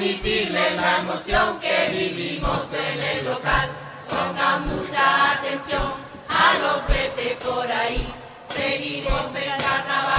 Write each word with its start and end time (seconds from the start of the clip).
transmitirles 0.00 0.80
la 0.80 0.98
emoción 0.98 1.60
que 1.60 1.92
vivimos 1.92 2.68
en 2.72 3.18
el 3.18 3.24
local. 3.26 3.68
Pongan 4.08 4.66
mucha 4.66 5.32
atención 5.32 5.92
a 6.28 6.58
los 6.58 6.88
vete 6.88 7.36
por 7.44 7.70
ahí. 7.70 8.10
Seguimos 8.48 9.26
en 9.34 9.60
carnaval 9.60 10.09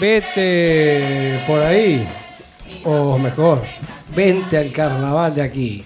Vete 0.00 1.40
por 1.46 1.60
ahí, 1.60 2.08
o 2.84 3.18
mejor, 3.18 3.62
vente 4.16 4.56
al 4.56 4.72
carnaval 4.72 5.34
de 5.34 5.42
aquí. 5.42 5.84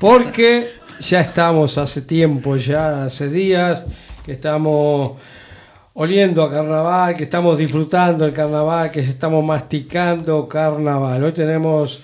Porque 0.00 0.72
ya 0.98 1.20
estamos 1.20 1.78
hace 1.78 2.02
tiempo, 2.02 2.56
ya 2.56 3.04
hace 3.04 3.28
días 3.28 3.86
que 4.24 4.32
estamos 4.32 5.12
oliendo 5.94 6.42
a 6.42 6.50
carnaval, 6.50 7.14
que 7.14 7.22
estamos 7.24 7.58
disfrutando 7.58 8.24
el 8.24 8.32
carnaval, 8.32 8.90
que 8.90 8.98
estamos 8.98 9.44
masticando 9.44 10.48
carnaval. 10.48 11.22
Hoy 11.22 11.32
tenemos 11.32 12.02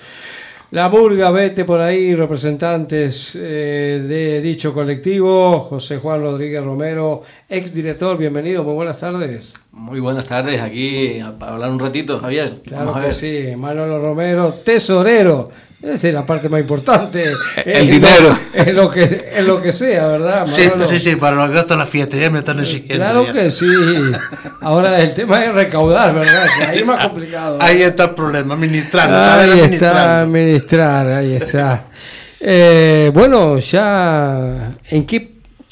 la 0.70 0.88
Murga, 0.90 1.30
vete 1.30 1.64
por 1.64 1.80
ahí, 1.80 2.14
representantes 2.14 3.32
eh, 3.34 4.04
de 4.06 4.40
dicho 4.42 4.74
colectivo, 4.74 5.60
José 5.60 5.96
Juan 5.96 6.20
Rodríguez 6.22 6.62
Romero, 6.62 7.22
exdirector, 7.48 8.18
bienvenido, 8.18 8.62
muy 8.64 8.74
buenas 8.74 8.98
tardes. 8.98 9.54
Muy 9.72 9.98
buenas 10.00 10.26
tardes, 10.26 10.60
aquí 10.60 11.20
a- 11.20 11.34
a 11.40 11.48
hablar 11.52 11.70
un 11.70 11.78
ratito, 11.78 12.18
Javier. 12.18 12.60
Claro 12.64 12.86
Vamos 12.92 12.96
a 12.96 13.00
que 13.00 13.06
ver. 13.06 13.14
sí, 13.14 13.56
Manolo 13.56 13.98
Romero, 14.00 14.52
tesorero. 14.64 15.50
Esa 15.80 16.08
es 16.08 16.14
la 16.14 16.26
parte 16.26 16.48
más 16.48 16.60
importante. 16.60 17.32
El 17.64 17.88
dinero. 17.88 18.36
Lo, 18.54 18.60
es, 18.62 18.74
lo 18.74 18.90
que, 18.90 19.30
es 19.32 19.46
lo 19.46 19.62
que 19.62 19.72
sea, 19.72 20.08
¿verdad? 20.08 20.46
Sí, 20.46 20.64
Manolo? 20.64 20.86
sí, 20.86 20.98
sí, 20.98 21.14
para 21.14 21.36
los 21.36 21.50
gastos 21.50 21.76
de 21.76 21.84
la 21.84 21.86
fiesta, 21.86 22.16
ya 22.16 22.30
me 22.30 22.40
están 22.40 22.58
exigiendo. 22.58 22.96
Claro 22.96 23.26
ya. 23.26 23.32
que 23.32 23.50
sí. 23.52 23.66
Ahora 24.60 25.00
el 25.00 25.14
tema 25.14 25.44
es 25.44 25.54
recaudar, 25.54 26.14
¿verdad? 26.14 26.46
Que 26.58 26.64
ahí 26.64 26.78
es 26.78 26.86
más 26.86 27.04
complicado. 27.04 27.58
Ahí 27.60 27.82
está 27.82 28.04
el 28.04 28.10
problema, 28.10 28.54
administrar, 28.54 29.08
saber 29.08 29.50
Ahí 29.50 29.60
está, 29.60 30.20
administrar. 30.22 31.06
administrar, 31.06 31.06
ahí 31.06 31.34
está. 31.34 31.84
Eh, 32.40 33.10
bueno, 33.14 33.58
ya, 33.58 34.76
¿en 34.90 35.06
qué, 35.06 35.27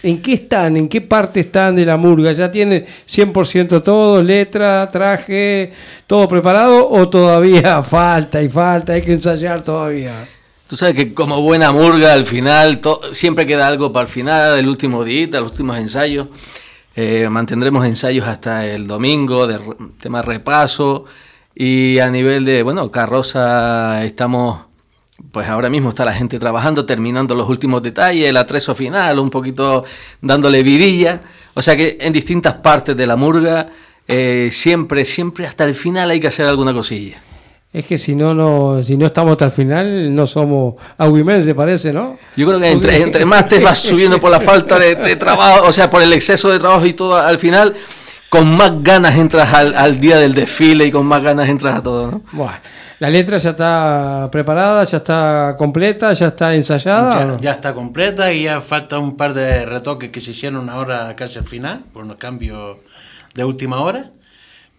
¿en 0.07 0.23
qué 0.23 0.35
están? 0.35 0.77
¿En 0.77 0.89
qué 0.89 1.01
parte 1.01 1.41
están 1.41 1.75
de 1.75 1.85
la 1.85 1.97
murga? 1.97 2.33
¿Ya 2.33 2.51
tienen 2.51 2.87
100% 3.09 3.83
todo, 3.83 4.23
letra, 4.23 4.89
traje, 4.91 5.73
todo 6.07 6.29
preparado 6.29 6.89
o 6.89 7.09
todavía 7.09 7.83
falta 7.83 8.41
y 8.41 8.49
falta, 8.49 8.93
hay 8.93 9.03
que 9.03 9.12
ensayar 9.12 9.62
todavía? 9.62 10.29
Tú 10.69 10.77
sabes 10.77 10.95
que 10.95 11.12
como 11.12 11.43
buena 11.43 11.73
murga, 11.73 12.12
al 12.12 12.27
final 12.27 12.81
siempre 13.12 13.47
queda 13.47 13.67
algo 13.69 13.93
para 13.93 14.07
el 14.07 14.12
final, 14.12 14.59
el 14.59 14.69
último 14.69 15.05
día, 15.05 15.29
los 15.41 15.53
últimos 15.53 15.79
ensayos. 15.79 16.29
Eh, 16.95 17.29
mantendremos 17.29 17.84
ensayos 17.84 18.27
hasta 18.27 18.65
el 18.67 18.87
domingo 18.87 19.47
de 19.47 19.61
tema 20.01 20.23
repaso 20.23 21.05
y 21.55 21.99
a 21.99 22.11
nivel 22.11 22.44
de, 22.44 22.62
bueno, 22.62 22.91
carroza 22.91 24.05
estamos, 24.05 24.66
pues 25.37 25.51
ahora 25.51 25.69
mismo 25.69 25.91
está 25.91 26.03
la 26.03 26.15
gente 26.15 26.39
trabajando, 26.39 26.87
terminando 26.87 27.35
los 27.35 27.47
últimos 27.47 27.83
detalles, 27.83 28.27
el 28.27 28.39
atrezo 28.39 28.75
final, 28.75 29.19
un 29.19 29.29
poquito 29.29 29.85
dándole 30.23 30.63
vidilla. 30.63 31.21
O 31.53 31.61
sea 31.61 31.77
que 31.77 31.99
en 32.01 32.11
distintas 32.11 32.55
partes 32.55 32.97
de 32.97 33.07
la 33.07 33.17
murga, 33.17 33.69
eh, 34.09 34.49
siempre, 34.51 35.05
siempre 35.05 35.47
hasta 35.47 35.65
el 35.65 35.75
final 35.75 36.09
hay 36.09 36.21
que 36.21 36.29
hacer 36.29 36.47
alguna 36.47 36.73
cosilla. 36.73 37.19
Es 37.71 37.85
que 37.85 37.99
si 37.99 38.15
no, 38.15 38.33
no, 38.33 38.83
si 38.83 38.97
no 38.97 39.05
estamos 39.05 39.33
hasta 39.33 39.45
el 39.45 39.51
final, 39.51 40.15
no 40.15 40.27
somos 40.27 40.77
aguimenses, 40.97 41.53
parece, 41.53 41.93
¿no? 41.93 42.17
Yo 42.35 42.47
creo 42.47 42.59
que 42.59 42.71
entre, 42.71 43.27
más 43.27 43.47
te 43.47 43.59
vas 43.59 43.77
subiendo 43.77 44.19
por 44.19 44.31
la 44.31 44.41
falta 44.41 44.79
de, 44.79 44.95
de 44.95 45.17
trabajo, 45.17 45.67
o 45.67 45.73
sea, 45.73 45.91
por 45.91 46.01
el 46.01 46.15
exceso 46.15 46.49
de 46.49 46.59
trabajo 46.59 46.87
y 46.87 46.95
todo, 46.95 47.15
al 47.15 47.39
final, 47.39 47.75
con 48.31 48.57
más 48.57 48.83
ganas 48.83 49.19
entras 49.19 49.53
al, 49.53 49.75
al 49.75 50.01
día 50.01 50.17
del 50.17 50.33
desfile 50.33 50.87
y 50.87 50.91
con 50.91 51.05
más 51.05 51.23
ganas 51.23 51.47
entras 51.51 51.77
a 51.77 51.83
todo, 51.83 52.11
¿no? 52.11 52.23
Bueno, 52.33 52.55
la 52.99 53.11
letra 53.11 53.37
ya 53.37 53.51
está 53.51 54.29
preparada, 54.33 54.84
ya 54.84 54.97
está 54.99 55.55
completa, 55.59 56.12
ya 56.15 56.29
está 56.29 56.55
ensayada. 56.55 57.17
¿o 57.17 57.19
Ya, 57.19 57.25
no? 57.27 57.41
ya 57.41 57.53
está 57.53 57.75
completa 57.75 58.33
y 58.33 58.45
ya 58.45 58.61
falta 58.61 58.99
un 58.99 59.17
par 59.17 59.34
de 59.34 59.67
retoques 59.67 60.11
que 60.11 60.21
se 60.21 60.31
hicieron 60.31 60.71
ahora 60.71 61.15
casi 61.15 61.39
al 61.39 61.45
final, 61.47 61.83
por 61.93 62.05
unos 62.05 62.17
cambios 62.17 62.79
de 63.35 63.45
última 63.45 63.81
hora. 63.81 64.11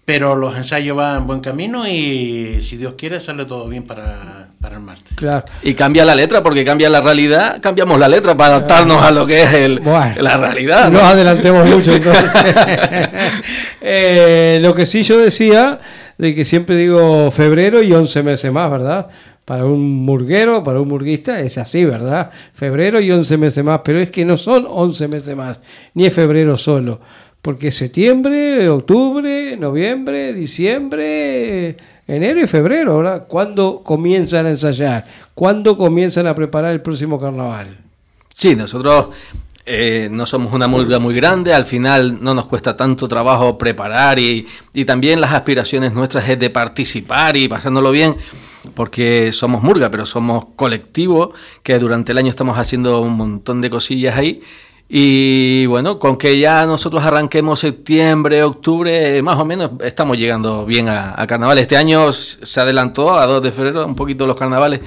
Pero 0.04 0.36
los 0.38 0.56
ensayos 0.56 0.96
van 0.96 1.18
en 1.18 1.28
buen 1.28 1.42
camino 1.42 1.86
y 1.86 2.62
si 2.62 2.78
Dios 2.78 2.94
quiere 2.98 3.20
sale 3.20 3.44
todo 3.44 3.68
bien 3.68 3.84
para, 3.84 4.48
para 4.62 4.78
el 4.78 4.82
martes. 4.82 5.18
Claro. 5.18 5.44
Y 5.62 5.74
cambia 5.74 6.06
la 6.06 6.16
letra, 6.16 6.42
porque 6.42 6.64
cambia 6.64 6.90
la 6.90 7.02
realidad, 7.02 7.60
cambiamos 7.62 8.00
la 8.00 8.08
letra 8.08 8.36
para 8.38 8.56
adaptarnos 8.56 9.04
a 9.04 9.12
lo 9.12 9.28
que 9.28 9.42
es 9.44 9.54
el, 9.54 9.82
Bueno, 9.82 10.16
la 10.22 10.38
realidad. 10.38 10.86
No 10.86 10.92
¿no? 10.92 11.00
nos 11.00 11.12
adelantemos 11.12 11.68
mucho 11.68 11.94
entonces. 11.94 12.24
Eh, 13.90 14.60
lo 14.62 14.74
que 14.74 14.86
sí 14.86 15.04
yo 15.04 15.20
decía, 15.20 15.80
de 16.18 16.34
que 16.34 16.46
siempre 16.46 16.76
digo 16.76 17.32
febrero 17.32 17.82
y 17.82 17.94
11 17.94 18.24
meses 18.24 18.52
más, 18.52 18.72
¿verdad? 18.72 19.08
Para 19.46 19.66
un 19.66 20.04
murguero, 20.04 20.64
para 20.64 20.82
un 20.82 20.88
murguista, 20.88 21.40
es 21.40 21.58
así, 21.58 21.86
¿verdad? 21.86 22.32
Febrero 22.54 23.00
y 23.00 23.12
11 23.12 23.38
meses 23.38 23.64
más, 23.64 23.82
pero 23.84 24.00
es 24.00 24.10
que 24.10 24.26
no 24.26 24.36
son 24.36 24.66
11 24.68 25.08
meses 25.08 25.36
más, 25.36 25.60
ni 25.94 26.06
es 26.06 26.14
febrero 26.14 26.58
solo, 26.58 27.00
porque 27.42 27.72
septiembre, 27.72 28.68
octubre, 28.68 29.56
noviembre, 29.58 30.34
diciembre, 30.34 31.78
enero 32.08 32.42
y 32.42 32.48
febrero, 32.48 32.98
¿verdad? 32.98 33.26
¿Cuándo 33.28 33.82
comienzan 33.84 34.48
a 34.48 34.50
ensayar? 34.50 35.06
¿Cuándo 35.34 35.78
comienzan 35.78 36.28
a 36.28 36.36
preparar 36.36 36.74
el 36.74 36.82
próximo 36.82 37.20
carnaval? 37.20 37.78
Sí, 38.34 38.56
nosotros 38.56 39.08
eh, 39.70 40.08
no 40.10 40.26
somos 40.26 40.54
una 40.54 40.68
murga 40.68 40.98
muy 40.98 41.14
grande, 41.14 41.54
al 41.54 41.66
final 41.66 42.24
no 42.24 42.34
nos 42.34 42.46
cuesta 42.46 42.78
tanto 42.78 43.06
trabajo 43.10 43.58
preparar 43.58 44.18
y, 44.18 44.48
y 44.74 44.86
también 44.86 45.20
las 45.20 45.34
aspiraciones 45.34 45.92
nuestras 45.92 46.30
es 46.30 46.40
de 46.40 46.50
participar 46.50 47.36
y 47.36 47.50
pasándolo 47.50 47.92
bien, 47.92 48.16
porque 48.74 49.34
somos 49.34 49.62
murga, 49.62 49.92
pero 49.92 50.06
somos 50.06 50.46
colectivo, 50.56 51.34
que 51.64 51.78
durante 51.80 52.14
el 52.14 52.18
año 52.18 52.30
estamos 52.30 52.58
haciendo 52.58 53.02
un 53.02 53.18
montón 53.18 53.60
de 53.60 53.70
cosillas 53.70 54.18
ahí. 54.18 54.42
Y 54.88 55.66
bueno, 55.66 56.00
con 56.00 56.16
que 56.16 56.40
ya 56.40 56.66
nosotros 56.66 57.04
arranquemos 57.04 57.60
septiembre, 57.60 58.42
octubre, 58.44 59.22
más 59.22 59.38
o 59.38 59.44
menos 59.44 59.72
estamos 59.84 60.18
llegando 60.18 60.66
bien 60.66 60.88
a, 60.88 61.14
a 61.22 61.28
carnaval. 61.28 61.58
Este 61.58 61.76
año 61.76 62.14
se 62.14 62.62
adelantó 62.62 63.18
a 63.18 63.28
2 63.28 63.42
de 63.42 63.52
febrero 63.52 63.86
un 63.86 63.96
poquito 63.96 64.26
los 64.26 64.38
carnavales 64.38 64.80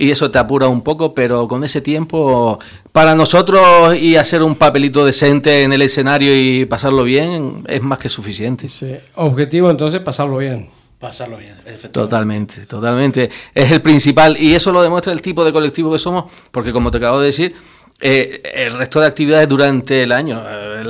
y 0.00 0.10
eso 0.10 0.30
te 0.30 0.38
apura 0.38 0.66
un 0.66 0.80
poco, 0.80 1.12
pero 1.12 1.46
con 1.46 1.62
ese 1.62 1.82
tiempo, 1.82 2.58
para 2.90 3.14
nosotros 3.14 3.94
y 3.94 4.16
hacer 4.16 4.42
un 4.42 4.56
papelito 4.56 5.04
decente 5.04 5.62
en 5.62 5.74
el 5.74 5.82
escenario 5.82 6.34
y 6.34 6.64
pasarlo 6.64 7.04
bien, 7.04 7.64
es 7.66 7.82
más 7.82 7.98
que 7.98 8.08
suficiente. 8.08 8.70
Sí. 8.70 8.96
Objetivo 9.16 9.70
entonces 9.70 10.00
pasarlo 10.00 10.38
bien. 10.38 10.70
Pasarlo 10.98 11.36
bien, 11.36 11.52
efectivamente. 11.66 11.90
Totalmente, 11.92 12.66
totalmente. 12.66 13.30
Es 13.54 13.70
el 13.72 13.82
principal 13.82 14.38
y 14.40 14.54
eso 14.54 14.72
lo 14.72 14.80
demuestra 14.80 15.12
el 15.12 15.20
tipo 15.20 15.44
de 15.44 15.52
colectivo 15.52 15.92
que 15.92 15.98
somos, 15.98 16.30
porque 16.50 16.72
como 16.72 16.90
te 16.90 16.96
acabo 16.96 17.20
de 17.20 17.26
decir, 17.26 17.54
eh, 18.00 18.42
el 18.54 18.78
resto 18.78 19.00
de 19.00 19.06
actividades 19.06 19.48
durante 19.48 20.02
el 20.02 20.12
año, 20.12 20.42
eh, 20.48 20.82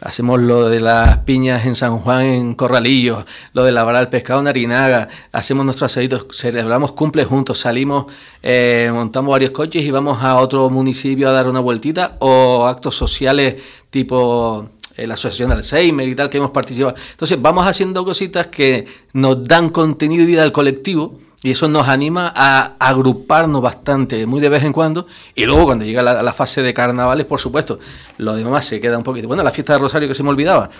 hacemos 0.00 0.40
lo 0.40 0.68
de 0.68 0.80
las 0.80 1.18
piñas 1.18 1.66
en 1.66 1.74
San 1.74 1.98
Juan, 1.98 2.24
en 2.26 2.54
Corralillos, 2.54 3.24
lo 3.54 3.64
de 3.64 3.72
lavar 3.72 3.96
el 3.96 4.08
pescado 4.08 4.40
en 4.40 4.48
Arinaga, 4.48 5.08
hacemos 5.32 5.64
nuestros 5.64 5.90
asaditos, 5.90 6.26
celebramos 6.30 6.92
cumple 6.92 7.24
juntos, 7.24 7.58
salimos, 7.58 8.06
eh, 8.42 8.90
montamos 8.92 9.32
varios 9.32 9.50
coches 9.50 9.82
y 9.82 9.90
vamos 9.90 10.22
a 10.22 10.36
otro 10.36 10.68
municipio 10.70 11.28
a 11.28 11.32
dar 11.32 11.48
una 11.48 11.60
vueltita 11.60 12.16
o 12.20 12.66
actos 12.66 12.94
sociales 12.94 13.56
tipo 13.90 14.68
eh, 14.96 15.06
la 15.06 15.14
asociación 15.14 15.50
Alzheimer 15.50 16.06
y 16.06 16.14
tal 16.14 16.28
que 16.28 16.36
hemos 16.36 16.50
participado. 16.50 16.94
Entonces 17.10 17.40
vamos 17.40 17.66
haciendo 17.66 18.04
cositas 18.04 18.48
que 18.48 18.86
nos 19.12 19.42
dan 19.42 19.70
contenido 19.70 20.22
y 20.22 20.26
vida 20.26 20.42
al 20.42 20.52
colectivo 20.52 21.18
y 21.44 21.50
eso 21.52 21.68
nos 21.68 21.86
anima 21.88 22.32
a 22.34 22.72
agruparnos 22.80 23.62
bastante, 23.62 24.26
muy 24.26 24.40
de 24.40 24.48
vez 24.48 24.64
en 24.64 24.72
cuando. 24.72 25.06
Y 25.36 25.44
luego 25.44 25.66
cuando 25.66 25.84
llega 25.84 26.02
la, 26.02 26.22
la 26.22 26.32
fase 26.32 26.62
de 26.62 26.72
carnavales, 26.74 27.26
por 27.26 27.38
supuesto, 27.38 27.78
lo 28.18 28.34
demás 28.34 28.64
se 28.64 28.80
queda 28.80 28.96
un 28.98 29.04
poquito. 29.04 29.28
Bueno, 29.28 29.42
la 29.44 29.50
fiesta 29.52 29.74
de 29.74 29.78
Rosario 29.78 30.08
que 30.08 30.14
se 30.14 30.22
me 30.22 30.30
olvidaba. 30.30 30.70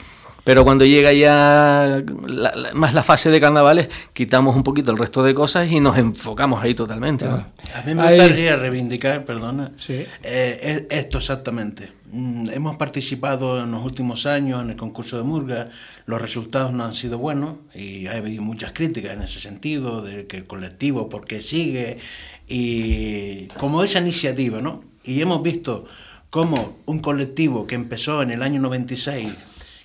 Pero 0.42 0.62
cuando 0.64 0.84
llega 0.84 1.10
ya 1.12 2.02
la- 2.26 2.54
la- 2.54 2.74
más 2.74 2.92
la 2.92 3.02
fase 3.02 3.30
de 3.30 3.40
carnavales, 3.40 3.88
quitamos 4.12 4.54
un 4.54 4.62
poquito 4.62 4.90
el 4.90 4.98
resto 4.98 5.22
de 5.22 5.32
cosas 5.34 5.70
y 5.70 5.80
nos 5.80 5.96
enfocamos 5.96 6.62
ahí 6.62 6.74
totalmente. 6.74 7.24
¿no? 7.26 7.34
A 7.74 7.82
mí 7.86 7.94
me 7.94 8.02
gustaría 8.16 8.54
reivindicar, 8.56 9.24
perdona, 9.24 9.70
Sí. 9.76 10.04
eh, 10.22 10.86
e- 10.90 10.98
esto 10.98 11.16
exactamente. 11.18 11.92
Mm, 12.14 12.44
Hemos 12.52 12.76
participado 12.76 13.60
en 13.62 13.72
los 13.72 13.84
últimos 13.84 14.24
años 14.26 14.62
en 14.62 14.70
el 14.70 14.76
concurso 14.76 15.16
de 15.16 15.24
Murga, 15.24 15.68
los 16.06 16.22
resultados 16.22 16.72
no 16.72 16.84
han 16.84 16.94
sido 16.94 17.18
buenos 17.18 17.56
y 17.74 18.06
ha 18.06 18.12
habido 18.12 18.40
muchas 18.40 18.72
críticas 18.72 19.14
en 19.14 19.22
ese 19.22 19.40
sentido, 19.40 20.00
de 20.00 20.28
que 20.28 20.36
el 20.36 20.46
colectivo, 20.46 21.08
por 21.08 21.26
qué 21.26 21.40
sigue, 21.40 21.98
y 22.46 23.46
como 23.58 23.82
esa 23.82 23.98
iniciativa, 23.98 24.60
¿no? 24.60 24.84
Y 25.02 25.20
hemos 25.20 25.42
visto 25.42 25.86
cómo 26.30 26.78
un 26.86 27.00
colectivo 27.00 27.66
que 27.66 27.74
empezó 27.74 28.22
en 28.22 28.30
el 28.30 28.44
año 28.44 28.60
96, 28.60 29.34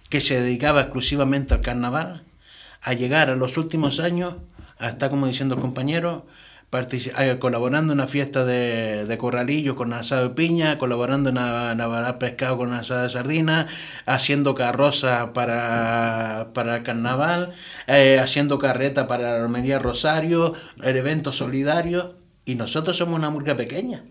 que 0.07 0.21
se 0.21 0.39
dedicaba 0.39 0.81
exclusivamente 0.81 1.55
al 1.55 1.61
carnaval, 1.61 2.21
a 2.83 2.93
llegar 2.93 3.31
a 3.31 3.35
los 3.35 3.57
últimos 3.57 3.99
años, 3.99 4.35
a 4.77 4.89
estar 4.89 5.09
como 5.09 5.25
diciendo 5.25 5.55
el 5.55 5.61
compañero, 5.61 6.27
partici- 6.27 6.27
eh, 6.27 6.48
colaborando 7.39 7.93
en 7.93 7.99
una 7.99 8.07
fiesta 8.07 8.45
de, 8.45 9.05
de 9.05 9.17
corralillo 9.17 9.75
con 9.75 9.91
asado 9.93 10.29
de 10.29 10.35
piña, 10.35 10.77
colaborando 10.77 11.29
en 11.31 11.37
a- 11.39 11.71
en 11.71 11.81
avarar 11.81 12.19
pescado 12.19 12.57
con 12.57 12.73
asado 12.73 13.03
de 13.03 13.09
sardina, 13.09 13.67
haciendo 14.05 14.53
carroza 14.53 15.33
para, 15.33 16.49
para 16.53 16.77
el 16.77 16.83
carnaval, 16.83 17.53
eh, 17.87 18.19
haciendo 18.19 18.59
carreta 18.59 19.07
para 19.07 19.33
la 19.33 19.39
romería 19.41 19.79
Rosario, 19.79 20.53
el 20.83 20.95
evento 20.95 21.31
solidario, 21.31 22.15
y 22.45 22.55
nosotros 22.55 22.97
somos 22.97 23.17
una 23.17 23.29
murga 23.29 23.55
pequeña, 23.55 24.03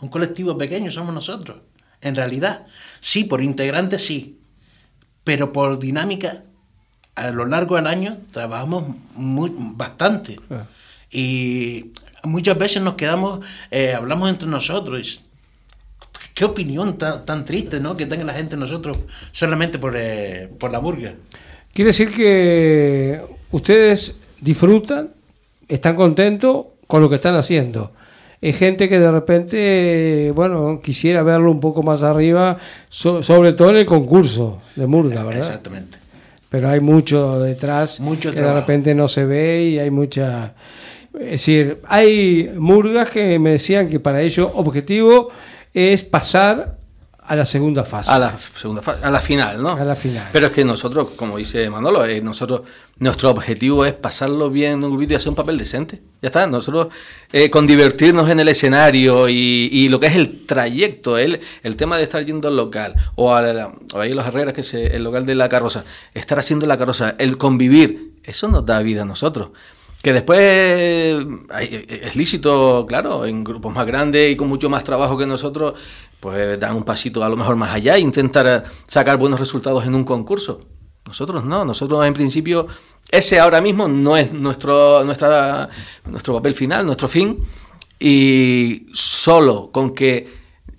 un 0.00 0.08
colectivo 0.08 0.56
pequeño 0.56 0.90
somos 0.90 1.12
nosotros, 1.14 1.58
en 2.00 2.14
realidad. 2.14 2.66
Sí, 3.00 3.24
por 3.24 3.42
integrantes 3.42 4.04
sí, 4.04 4.38
pero 5.24 5.52
por 5.52 5.78
dinámica, 5.78 6.44
a 7.16 7.30
lo 7.30 7.46
largo 7.46 7.76
del 7.76 7.86
año 7.88 8.18
trabajamos 8.30 8.94
muy, 9.14 9.50
bastante. 9.56 10.36
Claro. 10.36 10.66
Y 11.10 11.92
muchas 12.24 12.58
veces 12.58 12.82
nos 12.82 12.94
quedamos, 12.94 13.44
eh, 13.70 13.94
hablamos 13.94 14.28
entre 14.30 14.48
nosotros. 14.48 15.20
Qué 16.34 16.44
opinión 16.44 16.98
tan, 16.98 17.24
tan 17.24 17.44
triste, 17.44 17.80
¿no? 17.80 17.96
Que 17.96 18.06
tenga 18.06 18.24
la 18.24 18.34
gente 18.34 18.56
de 18.56 18.60
nosotros 18.60 18.98
solamente 19.32 19.78
por, 19.78 19.94
eh, 19.96 20.48
por 20.58 20.70
la 20.72 20.78
burga. 20.78 21.14
Quiere 21.72 21.90
decir 21.90 22.10
que 22.12 23.20
ustedes 23.52 24.14
disfrutan, 24.40 25.10
están 25.68 25.96
contentos 25.96 26.66
con 26.86 27.00
lo 27.02 27.08
que 27.08 27.14
están 27.16 27.34
haciendo. 27.36 27.92
Es 28.42 28.58
gente 28.58 28.88
que 28.88 28.98
de 28.98 29.10
repente, 29.10 30.30
bueno, 30.34 30.80
quisiera 30.82 31.22
verlo 31.22 31.50
un 31.50 31.60
poco 31.60 31.82
más 31.82 32.02
arriba, 32.02 32.58
so- 32.90 33.22
sobre 33.22 33.54
todo 33.54 33.70
en 33.70 33.76
el 33.76 33.86
concurso 33.86 34.60
de 34.76 34.86
Murga, 34.86 35.24
¿verdad? 35.24 35.40
Exactamente. 35.46 35.98
Pero 36.50 36.68
hay 36.68 36.80
mucho 36.80 37.40
detrás 37.40 37.98
Mucho 37.98 38.30
que 38.30 38.36
de 38.36 38.42
trabajo. 38.42 38.60
repente 38.60 38.94
no 38.94 39.08
se 39.08 39.24
ve 39.24 39.62
y 39.64 39.78
hay 39.78 39.90
mucha... 39.90 40.54
Es 41.20 41.30
decir, 41.32 41.80
hay 41.88 42.50
murgas 42.56 43.10
que 43.10 43.38
me 43.38 43.50
decían 43.50 43.88
que 43.88 44.00
para 44.00 44.20
ellos 44.22 44.50
objetivo 44.54 45.28
es 45.72 46.02
pasar 46.02 46.76
a 47.28 47.34
la 47.34 47.44
segunda 47.44 47.84
fase. 47.84 48.08
A 48.08 48.20
la 48.20 48.38
segunda 48.38 48.82
fase, 48.82 49.04
a 49.04 49.10
la 49.10 49.20
final, 49.20 49.60
¿no? 49.60 49.70
A 49.70 49.82
la 49.82 49.96
final. 49.96 50.28
Pero 50.30 50.46
es 50.46 50.52
que 50.52 50.64
nosotros, 50.64 51.08
como 51.16 51.38
dice 51.38 51.68
Manolo, 51.68 52.04
eh, 52.04 52.20
nosotros, 52.20 52.60
nuestro 52.98 53.30
objetivo 53.30 53.84
es 53.84 53.94
pasarlo 53.94 54.48
bien 54.48 54.74
en 54.74 54.84
un 54.84 54.90
grupito 54.92 55.14
y 55.14 55.16
hacer 55.16 55.30
un 55.30 55.34
papel 55.34 55.58
decente. 55.58 56.00
Ya 56.22 56.28
está, 56.28 56.46
nosotros 56.46 56.88
eh, 57.32 57.50
con 57.50 57.66
divertirnos 57.66 58.30
en 58.30 58.38
el 58.38 58.46
escenario 58.48 59.28
y, 59.28 59.68
y 59.72 59.88
lo 59.88 59.98
que 59.98 60.06
es 60.06 60.14
el 60.14 60.46
trayecto, 60.46 61.18
el, 61.18 61.40
el 61.64 61.76
tema 61.76 61.96
de 61.96 62.04
estar 62.04 62.24
yendo 62.24 62.46
al 62.46 62.56
local 62.56 62.94
o 63.16 63.34
a, 63.34 63.40
la- 63.42 63.72
o 63.94 63.98
ahí 63.98 64.14
los 64.14 64.24
Herreras, 64.24 64.54
que 64.54 64.60
es 64.60 64.72
el 64.74 65.02
local 65.02 65.26
de 65.26 65.34
la 65.34 65.48
carroza, 65.48 65.82
estar 66.14 66.38
haciendo 66.38 66.64
la 66.66 66.78
carroza, 66.78 67.16
el 67.18 67.36
convivir, 67.38 68.12
eso 68.22 68.46
nos 68.48 68.64
da 68.64 68.78
vida 68.82 69.02
a 69.02 69.04
nosotros. 69.04 69.48
Que 70.06 70.12
después 70.12 70.38
eh, 70.40 71.26
hay- 71.50 71.84
es 71.88 72.14
lícito, 72.14 72.86
claro, 72.86 73.26
en 73.26 73.42
grupos 73.42 73.74
más 73.74 73.84
grandes 73.84 74.30
y 74.30 74.36
con 74.36 74.46
mucho 74.46 74.68
más 74.70 74.84
trabajo 74.84 75.18
que 75.18 75.26
nosotros, 75.26 75.74
pues 76.20 76.60
dan 76.60 76.76
un 76.76 76.84
pasito 76.84 77.24
a 77.24 77.28
lo 77.28 77.36
mejor 77.36 77.56
más 77.56 77.74
allá 77.74 77.96
e 77.96 77.98
intentar 77.98 78.46
eh, 78.46 78.62
sacar 78.86 79.18
buenos 79.18 79.40
resultados 79.40 79.84
en 79.84 79.96
un 79.96 80.04
concurso. 80.04 80.60
Nosotros 81.08 81.44
no, 81.44 81.64
nosotros 81.64 82.06
en 82.06 82.14
principio, 82.14 82.68
ese 83.10 83.40
ahora 83.40 83.60
mismo 83.60 83.88
no 83.88 84.16
es 84.16 84.32
nuestro, 84.32 85.02
nuestro 85.02 86.34
papel 86.34 86.54
final, 86.54 86.86
nuestro 86.86 87.08
fin, 87.08 87.40
y 87.98 88.86
solo 88.94 89.70
con 89.72 89.92
que 89.92 90.28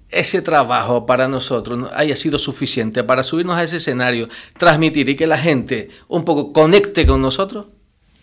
ese 0.09 0.41
trabajo 0.41 1.05
para 1.05 1.27
nosotros 1.27 1.77
no- 1.77 1.89
haya 1.93 2.15
sido 2.15 2.37
suficiente 2.37 3.03
para 3.03 3.23
subirnos 3.23 3.57
a 3.57 3.63
ese 3.65 3.75
escenario, 3.75 4.29
transmitir 4.57 5.09
y 5.09 5.17
que 5.17 5.27
la 5.27 5.37
gente 5.37 5.89
un 6.07 6.23
poco 6.23 6.53
conecte 6.53 7.05
con 7.05 7.21
nosotros, 7.21 7.65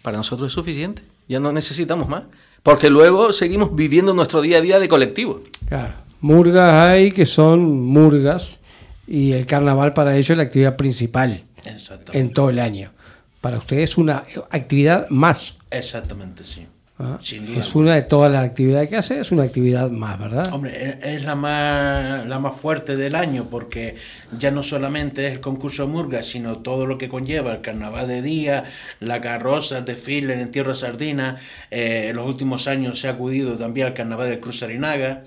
para 0.05 0.19
nosotros 0.19 0.49
es 0.49 0.53
suficiente. 0.53 1.03
Ya 1.29 1.41
no 1.41 1.51
necesitamos 1.51 2.11
más. 2.11 2.25
Porque 2.62 2.91
luego 2.91 3.33
seguimos 3.33 3.75
viviendo 3.75 4.12
nuestro 4.12 4.43
día 4.43 4.59
a 4.59 4.61
día 4.61 4.79
de 4.79 4.87
colectivo. 4.87 5.43
Claro. 5.67 5.95
Murgas 6.21 6.75
hay 6.75 7.11
que 7.11 7.25
son 7.25 7.87
murgas 7.87 8.59
y 9.06 9.33
el 9.33 9.47
carnaval 9.47 9.95
para 9.95 10.15
ellos 10.15 10.29
es 10.29 10.37
la 10.37 10.43
actividad 10.43 10.77
principal 10.77 11.43
en 12.12 12.33
todo 12.35 12.51
el 12.51 12.59
año. 12.59 12.91
Para 13.41 13.56
ustedes 13.56 13.85
es 13.85 13.97
una 13.97 14.25
actividad 14.51 15.09
más. 15.09 15.55
Exactamente, 15.71 16.45
sí. 16.45 16.67
¿Ah? 16.99 17.19
Sin 17.20 17.46
duda. 17.46 17.61
Es 17.61 17.75
una 17.75 17.94
de 17.94 18.02
todas 18.02 18.31
las 18.32 18.44
actividades 18.44 18.88
que 18.88 18.96
hace, 18.96 19.20
es 19.20 19.32
una 19.32 19.43
actividad 19.43 19.91
más, 19.91 20.19
¿verdad? 20.19 20.44
Hombre, 20.52 20.99
es 21.02 21.25
la 21.25 21.35
más, 21.35 22.26
la 22.26 22.38
más 22.38 22.56
fuerte 22.56 22.96
del 22.96 23.14
año 23.14 23.49
porque 23.50 23.96
ya 24.38 24.50
no 24.50 24.62
solamente 24.62 25.26
es 25.26 25.35
el 25.35 25.41
concurso 25.41 25.87
Murga, 25.88 26.23
sino 26.23 26.58
todo 26.58 26.87
lo 26.87 26.96
que 26.99 27.08
conlleva 27.08 27.52
el 27.52 27.61
carnaval 27.61 28.08
de 28.08 28.23
día, 28.23 28.64
la 29.00 29.20
carroza, 29.20 29.79
el 29.79 29.85
desfile, 29.85 30.35
el 30.35 30.41
entierro 30.41 30.70
de 30.73 30.79
sardina. 30.79 31.37
eh, 31.70 32.08
en 32.11 32.17
los 32.17 32.26
últimos 32.26 32.67
años 32.69 33.00
se 33.00 33.08
ha 33.08 33.12
acudido 33.12 33.56
también 33.56 33.88
al 33.88 33.94
carnaval 33.94 34.29
del 34.29 34.41
Cruz 34.41 34.62
Arinaga. 34.62 35.25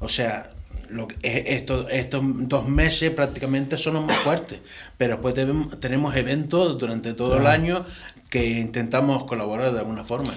O 0.00 0.08
sea, 0.08 0.50
lo 0.88 1.06
que- 1.06 1.16
eh, 1.22 1.44
esto- 1.54 1.88
estos 1.88 2.22
dos 2.48 2.66
meses 2.68 3.10
prácticamente 3.10 3.76
son 3.78 3.94
los 3.94 4.04
más 4.06 4.16
fuertes. 4.16 4.58
Pero 4.96 5.18
después 5.20 5.34
tenemos 5.78 6.16
eventos 6.16 6.78
durante 6.78 7.12
todo 7.12 7.36
el 7.36 7.46
año 7.46 7.84
que 8.30 8.44
intentamos 8.58 9.24
colaborar 9.24 9.72
de 9.72 9.78
alguna 9.80 10.04
forma. 10.04 10.32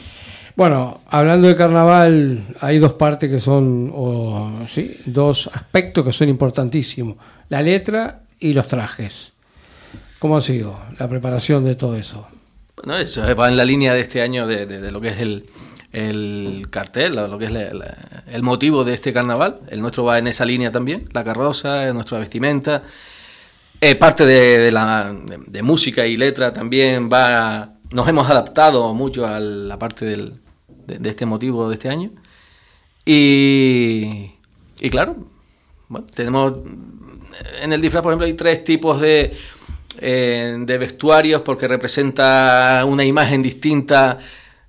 Bueno, 0.56 1.02
hablando 1.08 1.48
de 1.48 1.56
carnaval, 1.56 2.46
hay 2.62 2.78
dos 2.78 2.94
partes 2.94 3.30
que 3.30 3.40
son, 3.40 3.92
o, 3.94 4.62
sí, 4.68 5.00
dos 5.06 5.50
aspectos 5.52 6.06
que 6.06 6.14
son 6.14 6.30
importantísimos: 6.30 7.16
la 7.50 7.62
letra 7.62 8.22
y 8.40 8.54
los 8.54 8.68
trajes. 8.68 9.32
¿Cómo 10.20 10.38
ha 10.38 10.42
sido 10.42 10.80
la 11.00 11.08
preparación 11.10 11.66
de 11.66 11.76
todo 11.76 11.96
eso? 11.96 12.28
Bueno, 12.76 12.98
eso 12.98 13.24
va 13.36 13.50
en 13.50 13.58
la 13.58 13.66
línea 13.66 13.94
de 13.94 14.02
este 14.02 14.22
año 14.22 14.46
de, 14.46 14.92
lo 14.92 15.02
que 15.02 15.10
es 15.10 15.20
el, 15.20 15.46
el 15.92 16.68
cartel, 16.70 17.16
lo 17.16 17.38
que 17.38 17.46
es 17.46 17.52
la- 17.52 17.98
el 18.32 18.44
motivo 18.44 18.84
de 18.84 18.94
este 18.94 19.12
carnaval. 19.12 19.60
El 19.70 19.82
nuestro 19.82 20.04
va 20.06 20.20
en 20.20 20.28
esa 20.28 20.46
línea 20.46 20.72
también, 20.72 21.10
la 21.14 21.24
carroza, 21.24 21.92
nuestra 21.94 22.20
vestimenta. 22.20 22.84
Eh, 23.81 23.95
parte 23.95 24.26
de, 24.26 24.72
la 24.72 25.14
de 25.48 25.62
música 25.62 26.06
y 26.06 26.16
letra 26.16 26.54
también 26.54 27.10
va. 27.12 27.74
Nos 27.92 28.07
hemos 28.07 28.30
adaptado 28.30 28.94
mucho 28.94 29.28
a 29.28 29.40
la 29.40 29.78
parte 29.78 30.06
del, 30.06 30.36
de, 30.85 31.09
este 31.09 31.25
motivo 31.25 31.69
de 31.69 31.75
este 31.75 31.90
año. 31.90 32.11
Y, 33.06 34.31
y 34.80 34.90
claro, 34.90 35.16
tenemos 36.13 36.54
en 37.61 37.73
el 37.73 37.81
disfraz, 37.81 38.04
por 38.04 38.11
ejemplo, 38.11 38.25
hay 38.25 38.33
tres 38.33 38.63
tipos 38.63 38.99
de, 39.02 39.33
eh, 40.02 40.56
de 40.59 40.78
vestuarios 40.78 41.42
porque 41.42 41.68
representa 41.68 42.83
una 42.87 43.04
imagen 43.04 43.42
distinta. 43.42 44.18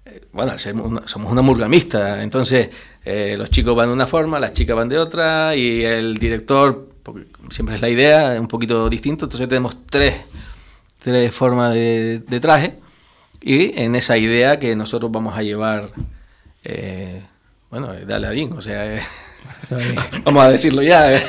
Eh, 0.05 0.23
Bueno, 0.33 0.53
somos 0.59 1.33
una 1.33 1.43
murgamista, 1.43 2.23
entonces 2.23 2.69
eh, 3.05 3.35
los 3.39 3.51
chicos 3.51 3.75
van 3.77 3.89
de 3.89 3.95
una 3.95 4.07
forma, 4.07 4.39
las 4.39 4.53
chicas 4.53 4.77
van 4.77 4.89
de 4.89 4.99
otra 4.99 5.55
y 5.57 5.85
el 5.85 6.17
director, 6.17 6.89
porque 7.03 7.27
siempre 7.51 7.77
es 7.77 7.81
la 7.81 7.89
idea, 7.89 8.35
es 8.35 8.41
un 8.41 8.49
poquito 8.49 8.89
distinto, 8.89 9.27
entonces 9.27 9.49
tenemos 9.49 9.77
tres, 9.87 10.15
tres 10.99 11.35
formas 11.35 11.75
de, 11.75 12.21
de 12.21 12.41
traje 12.41 12.84
y 13.47 13.79
en 13.81 13.95
esa 13.95 14.17
idea 14.17 14.59
que 14.59 14.75
nosotros 14.75 15.13
vamos 15.13 15.37
a 15.37 15.43
llevar, 15.43 15.91
eh, 16.65 17.23
bueno, 17.71 17.93
de 17.93 18.15
Aladín, 18.15 18.53
o 18.55 18.63
sea, 18.63 18.97
eh, 18.97 19.03
vamos 20.25 20.45
a 20.45 20.49
decirlo 20.51 20.83
ya. 20.83 21.21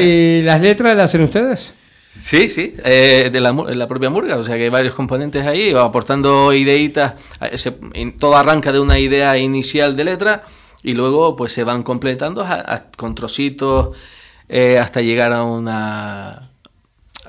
¿Y 0.00 0.42
las 0.42 0.60
letras 0.60 0.96
las 0.96 1.06
hacen 1.10 1.22
ustedes? 1.22 1.74
Sí, 2.08 2.48
sí, 2.48 2.76
eh, 2.84 3.28
de 3.32 3.40
la, 3.40 3.52
mu- 3.52 3.66
la 3.68 3.86
propia 3.88 4.08
murga, 4.08 4.36
o 4.36 4.44
sea 4.44 4.56
que 4.56 4.64
hay 4.64 4.68
varios 4.68 4.94
componentes 4.94 5.44
ahí, 5.46 5.72
aportando 5.72 6.52
ideitas, 6.52 7.14
se- 7.54 7.76
in- 7.94 8.18
todo 8.18 8.36
arranca 8.36 8.70
de 8.72 8.78
una 8.80 8.98
idea 8.98 9.36
inicial 9.36 9.96
de 9.96 10.04
letra 10.04 10.44
y 10.84 10.92
luego 10.92 11.34
pues 11.34 11.52
se 11.52 11.64
van 11.64 11.82
completando 11.82 12.42
a- 12.42 12.54
a- 12.74 12.84
con 12.96 13.14
trocitos 13.16 13.96
eh, 14.48 14.78
hasta 14.78 15.00
llegar 15.00 15.32
a 15.32 15.42
una 15.42 16.50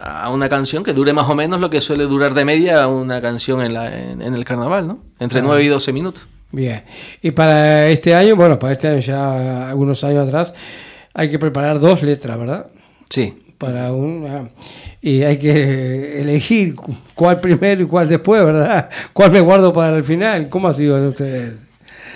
a 0.02 0.30
una 0.30 0.50
canción 0.50 0.84
que 0.84 0.94
dure 0.94 1.14
más 1.14 1.30
o 1.30 1.36
menos 1.36 1.60
lo 1.60 1.70
que 1.70 1.82
suele 1.82 2.04
durar 2.06 2.34
de 2.34 2.46
media 2.46 2.88
una 2.88 3.22
canción 3.22 3.62
en, 3.62 3.74
la, 3.74 3.96
en, 3.98 4.22
en 4.22 4.34
el 4.34 4.44
carnaval, 4.46 4.88
¿no? 4.88 5.00
Entre 5.20 5.40
Ah. 5.40 5.44
9 5.46 5.64
y 5.64 5.68
12 5.68 5.94
minutos. 5.94 6.26
Bien. 6.52 6.84
Y 7.22 7.32
para 7.32 7.88
este 7.90 8.14
año, 8.16 8.36
bueno, 8.36 8.58
para 8.60 8.74
este 8.74 8.88
año 8.88 9.00
ya 9.00 9.70
algunos 9.70 10.04
años 10.04 10.28
atrás, 10.28 10.54
hay 11.14 11.30
que 11.30 11.40
preparar 11.40 11.80
dos 11.80 12.02
letras, 12.04 12.38
¿verdad? 12.38 12.68
Sí, 13.10 13.34
Para 13.58 13.92
un, 13.94 14.26
ah, 14.28 14.50
y 15.02 15.24
hay 15.24 15.38
que 15.38 16.22
elegir 16.22 16.76
cu- 16.76 16.96
cuál 17.14 17.40
primero 17.40 17.84
y 17.84 17.86
cuál 17.86 18.08
después, 18.10 18.44
¿verdad? 18.44 18.90
¿Cuál 19.14 19.32
me 19.32 19.40
guardo 19.40 19.72
para 19.72 19.96
el 19.98 20.04
final? 20.04 20.50
¿Cómo 20.50 20.68
ha 20.68 20.74
sido 20.74 20.98
en 20.98 21.06
ustedes? 21.08 21.54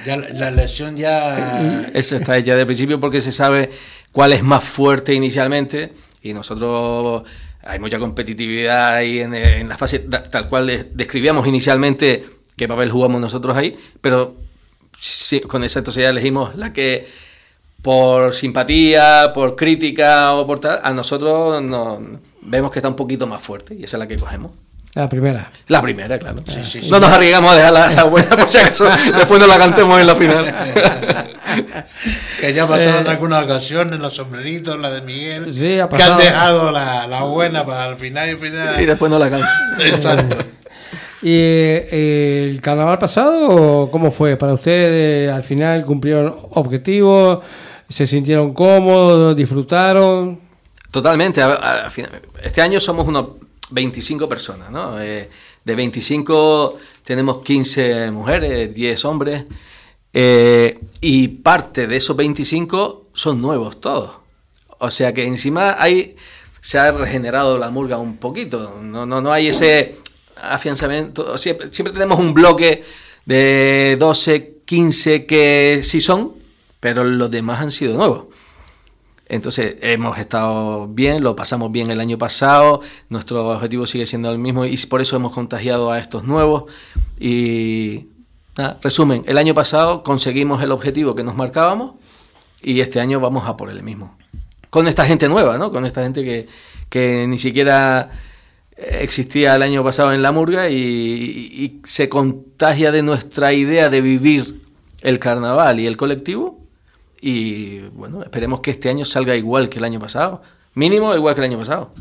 Ya 0.06 0.18
la, 0.18 0.30
la 0.30 0.48
elección 0.50 0.96
ya... 0.98 1.90
Esa 1.94 2.18
está 2.18 2.38
hecha 2.38 2.56
de 2.56 2.66
principio 2.66 3.00
porque 3.00 3.20
se 3.22 3.32
sabe 3.32 3.70
cuál 4.12 4.34
es 4.34 4.44
más 4.44 4.64
fuerte 4.64 5.14
inicialmente 5.14 5.92
y 6.22 6.34
nosotros 6.34 7.24
hay 7.70 7.80
mucha 7.80 8.00
competitividad 8.00 8.96
ahí 8.96 9.20
en, 9.20 9.34
en 9.34 9.70
la 9.70 9.78
fase 9.78 10.00
tal 10.00 10.48
cual 10.48 10.90
describíamos 10.94 11.48
inicialmente 11.48 12.26
qué 12.58 12.68
papel 12.68 12.92
jugamos 12.92 13.22
nosotros 13.22 13.56
ahí, 13.56 13.78
pero 14.02 14.36
sí, 15.00 15.40
con 15.42 15.64
esa 15.64 15.82
ya 15.84 16.10
elegimos 16.10 16.56
la 16.56 16.74
que 16.74 17.08
por 17.82 18.34
simpatía, 18.34 19.32
por 19.34 19.56
crítica 19.56 20.34
o 20.34 20.46
por 20.46 20.60
tal, 20.60 20.80
a 20.84 20.92
nosotros 20.92 21.62
nos 21.64 22.00
vemos 22.42 22.72
que 22.72 22.80
está 22.80 22.90
un 22.90 22.96
poquito 22.96 23.26
más 23.28 23.42
fuerte 23.42 23.76
y 23.76 23.84
esa 23.84 23.98
es 23.98 24.00
la 24.00 24.08
que 24.08 24.18
cogemos. 24.18 24.52
La 24.96 25.08
primera. 25.08 25.52
La 25.68 25.82
primera, 25.82 26.18
claro. 26.18 26.38
sí, 26.48 26.82
sí. 26.82 26.90
no 26.90 27.00
nos 27.00 27.12
arriesgamos 27.12 27.52
a 27.52 27.56
dejar 27.56 27.74
la, 27.74 27.88
la 27.92 28.04
buena 28.06 28.30
por 28.30 28.50
si 28.50 28.58
acaso 28.58 28.86
después 29.16 29.40
no 29.40 29.46
la 29.48 29.58
cantemos 29.58 30.00
en 30.00 30.08
la 30.08 30.16
final. 30.16 30.56
Que 32.42 32.54
ya 32.54 32.68
pasaron 32.68 33.06
Eh, 33.06 33.10
algunas 33.10 33.44
ocasiones, 33.44 34.00
los 34.00 34.16
sombreritos, 34.16 34.80
la 34.80 34.90
de 34.90 35.02
Miguel, 35.02 35.54
Sí, 35.54 35.80
ha 35.80 35.88
que 35.90 36.02
han 36.02 36.18
dejado 36.18 36.72
la, 36.72 37.08
la 37.08 37.24
buena 37.24 37.66
para 37.66 37.88
el 37.90 37.96
final 37.96 38.30
y 38.32 38.36
final. 38.36 38.82
y 38.82 38.86
después 38.86 39.12
no 39.12 39.20
la 39.20 39.30
cantamos. 39.30 39.56
Exacto. 39.86 40.38
¿Y 41.22 41.36
eh, 41.36 42.50
el 42.52 42.62
carnaval 42.62 42.98
pasado 42.98 43.90
cómo 43.92 44.12
fue 44.12 44.38
para 44.38 44.54
ustedes? 44.54 45.32
¿Al 45.32 45.44
final 45.44 45.84
cumplieron 45.84 46.34
objetivos? 46.52 47.44
¿Se 47.90 48.08
sintieron 48.08 48.54
cómodos? 48.54 49.36
¿Disfrutaron? 49.36 50.40
Totalmente. 50.92 51.42
a- 51.42 51.52
a- 51.86 51.88
este 52.42 52.62
año 52.62 52.80
somos 52.80 53.08
unos 53.08 53.26
25 53.72 54.28
personas, 54.30 54.72
¿no? 54.72 55.02
Eh, 55.02 55.30
de 55.64 55.76
25 55.76 56.78
tenemos 57.04 57.44
15 57.44 58.12
mujeres, 58.12 58.74
10 58.74 59.06
hombres. 59.06 59.46
eh, 60.14 60.80
y 61.02 61.28
parte 61.28 61.86
de 61.88 61.96
esos 61.98 62.16
25 62.16 63.08
son 63.14 63.42
nuevos 63.42 63.80
todos. 63.80 64.12
O 64.80 64.90
sea 64.90 65.14
que 65.14 65.26
encima 65.26 65.76
hay, 65.80 66.16
se 66.62 66.80
ha 66.80 66.92
regenerado 66.92 67.58
la 67.58 67.70
murga 67.70 67.98
un 67.98 68.18
poquito. 68.18 68.80
No, 68.82 69.06
no, 69.06 69.22
no 69.22 69.32
hay 69.32 69.48
ese 69.50 69.98
afianzamiento. 70.42 71.38
Siempre, 71.38 71.68
siempre 71.68 71.94
tenemos 71.94 72.20
un 72.20 72.34
bloque 72.34 72.84
de 73.26 73.98
12, 74.00 74.62
15 74.66 75.26
que 75.26 75.82
sí 75.84 76.02
son, 76.02 76.34
pero 76.80 77.04
los 77.04 77.30
demás 77.30 77.62
han 77.62 77.72
sido 77.72 77.96
nuevos. 77.96 78.26
Entonces 79.30 79.76
hemos 79.82 80.18
estado 80.18 80.88
bien, 80.88 81.24
lo 81.24 81.36
pasamos 81.36 81.72
bien 81.72 81.92
el 81.92 82.00
año 82.00 82.18
pasado, 82.18 82.82
nuestro 83.10 83.48
objetivo 83.50 83.86
sigue 83.86 84.08
siendo 84.08 84.30
el 84.32 84.40
mismo 84.40 84.66
y 84.66 84.76
por 84.88 85.02
eso 85.02 85.16
hemos 85.16 85.32
contagiado 85.32 85.92
a 85.92 86.00
estos 86.00 86.24
nuevos. 86.24 86.64
Y 87.20 88.08
resumen, 88.82 89.24
el 89.28 89.38
año 89.38 89.54
pasado 89.54 90.04
conseguimos 90.04 90.62
el 90.64 90.72
objetivo 90.72 91.14
que 91.16 91.24
nos 91.24 91.36
marcábamos 91.36 91.94
y 92.64 92.80
este 92.82 93.00
año 93.00 93.20
vamos 93.20 93.46
a 93.48 93.56
por 93.56 93.70
el 93.70 93.84
mismo. 93.84 94.18
Con 94.72 94.88
esta 94.88 95.06
gente 95.06 95.30
nueva, 95.30 95.58
¿no? 95.58 95.72
Con 95.72 95.86
esta 95.86 96.02
gente 96.04 96.24
que, 96.24 96.48
que 96.90 97.26
ni 97.28 97.38
siquiera 97.38 98.10
existía 98.76 99.56
el 99.56 99.62
año 99.62 99.84
pasado 99.84 100.12
en 100.14 100.22
la 100.22 100.32
murga 100.32 100.70
y- 100.70 100.76
y 100.76 101.82
se 101.84 102.10
contagia 102.10 102.92
de 102.92 103.04
nuestra 103.04 103.54
idea 103.54 103.90
de 103.90 104.02
vivir 104.02 104.62
el 105.02 105.20
carnaval 105.20 105.80
y 105.80 105.86
el 105.88 105.98
colectivo 105.98 106.60
y 107.22 107.80
bueno, 107.90 108.24
esperemos 108.24 108.62
que 108.62 108.72
este 108.72 108.90
año 108.90 109.06
salga 109.06 109.36
igual 109.36 109.70
que 109.70 109.80
el 109.80 109.86
año 109.86 110.00
pasado. 110.00 110.42
Mínimo 110.74 111.14
igual 111.16 111.36
que 111.36 111.42
el 111.42 111.46
año 111.52 111.58
pasado. 111.60 111.92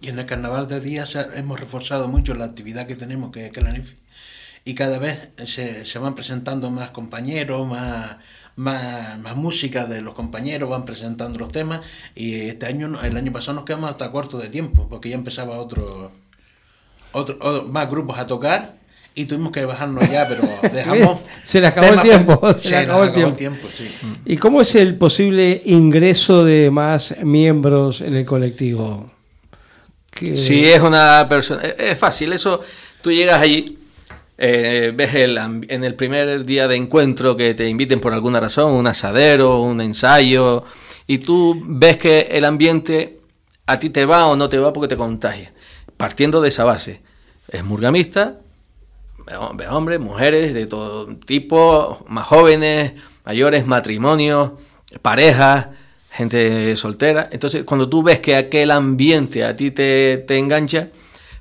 Y 0.00 0.08
en 0.08 0.18
el 0.18 0.26
carnaval 0.26 0.68
de 0.68 0.80
días 0.80 1.16
hemos 1.34 1.58
reforzado 1.60 2.08
mucho 2.08 2.34
la 2.34 2.44
actividad 2.44 2.86
que 2.86 2.94
tenemos, 2.96 3.32
que, 3.32 3.46
es 3.46 3.56
la 3.62 3.70
NIFI. 3.72 3.96
Y 4.66 4.74
cada 4.74 4.98
vez 4.98 5.28
se, 5.44 5.84
se 5.84 5.98
van 5.98 6.14
presentando 6.14 6.70
más 6.70 6.90
compañeros, 6.90 7.66
más, 7.66 8.16
más, 8.56 9.18
más 9.18 9.36
música 9.36 9.84
de 9.84 10.00
los 10.00 10.14
compañeros, 10.14 10.70
van 10.70 10.84
presentando 10.86 11.38
los 11.38 11.52
temas. 11.52 11.80
Y 12.14 12.48
este 12.48 12.66
año, 12.66 13.02
el 13.02 13.16
año 13.16 13.32
pasado 13.32 13.54
nos 13.56 13.64
quedamos 13.64 13.90
hasta 13.90 14.10
corto 14.10 14.38
de 14.38 14.48
tiempo, 14.48 14.86
porque 14.88 15.10
ya 15.10 15.16
empezaba 15.16 15.58
otro, 15.58 16.12
otro- 17.12 17.64
más 17.68 17.90
grupos 17.90 18.18
a 18.18 18.26
tocar. 18.26 18.76
Y 19.16 19.26
tuvimos 19.26 19.52
que 19.52 19.64
bajarnos 19.64 20.10
ya, 20.10 20.26
pero 20.28 20.42
dejamos. 20.72 21.20
Se 21.44 21.60
le 21.60 21.68
acabó 21.68 21.92
el 21.94 22.02
tiempo, 22.02 22.40
se 22.54 22.58
Se 22.58 22.70
le 22.70 22.76
acabó 22.78 23.04
el 23.04 23.08
acabó 23.10 23.28
el 23.28 23.34
tiempo. 23.34 23.68
tiempo, 23.68 23.68
sí. 23.72 23.88
¿Y 24.24 24.36
cómo 24.38 24.60
es 24.60 24.74
el 24.74 24.96
posible 24.96 25.62
ingreso 25.66 26.44
de 26.44 26.70
más 26.72 27.14
miembros 27.22 28.00
en 28.00 28.14
el 28.16 28.24
colectivo? 28.24 29.12
Que- 30.10 30.36
Si 30.36 30.64
es 30.64 30.80
una 30.80 31.26
persona, 31.28 31.62
es- 31.62 31.74
es 31.92 31.98
fácil, 31.98 32.32
eso 32.32 32.60
tú 33.02 33.12
llegas 33.12 33.40
allí, 33.40 33.78
eh, 34.36 34.92
ves 34.94 35.14
el, 35.14 35.38
en 35.38 35.84
el 35.84 35.94
primer 35.94 36.44
día 36.44 36.66
de 36.66 36.74
encuentro 36.76 37.36
que 37.36 37.54
te 37.54 37.68
inviten 37.68 38.00
por 38.00 38.12
alguna 38.12 38.40
razón, 38.40 38.72
un 38.72 38.86
asadero, 38.88 39.60
un 39.62 39.80
ensayo, 39.80 40.64
y 41.06 41.18
tú 41.18 41.62
ves 41.64 41.98
que 41.98 42.28
el 42.32 42.44
ambiente 42.44 43.20
a 43.66 43.78
ti 43.78 43.90
te 43.90 44.04
va 44.06 44.26
o 44.26 44.34
no 44.34 44.48
te 44.48 44.58
va 44.58 44.72
porque 44.72 44.88
te 44.88 44.96
contagia. 44.96 45.52
Partiendo 45.96 46.40
de 46.40 46.48
esa 46.48 46.64
base, 46.64 47.00
es 47.48 47.62
murgamista, 47.62 48.40
hombres, 49.70 50.00
mujeres 50.00 50.54
de 50.54 50.66
todo 50.66 51.06
tipo, 51.16 52.04
más 52.08 52.26
jóvenes, 52.26 52.92
mayores, 53.24 53.66
matrimonios, 53.66 54.52
parejas, 55.02 55.68
gente 56.10 56.76
soltera. 56.76 57.28
Entonces, 57.32 57.64
cuando 57.64 57.88
tú 57.88 58.02
ves 58.02 58.20
que 58.20 58.36
aquel 58.36 58.70
ambiente 58.70 59.44
a 59.44 59.56
ti 59.56 59.70
te, 59.70 60.24
te 60.26 60.38
engancha, 60.38 60.90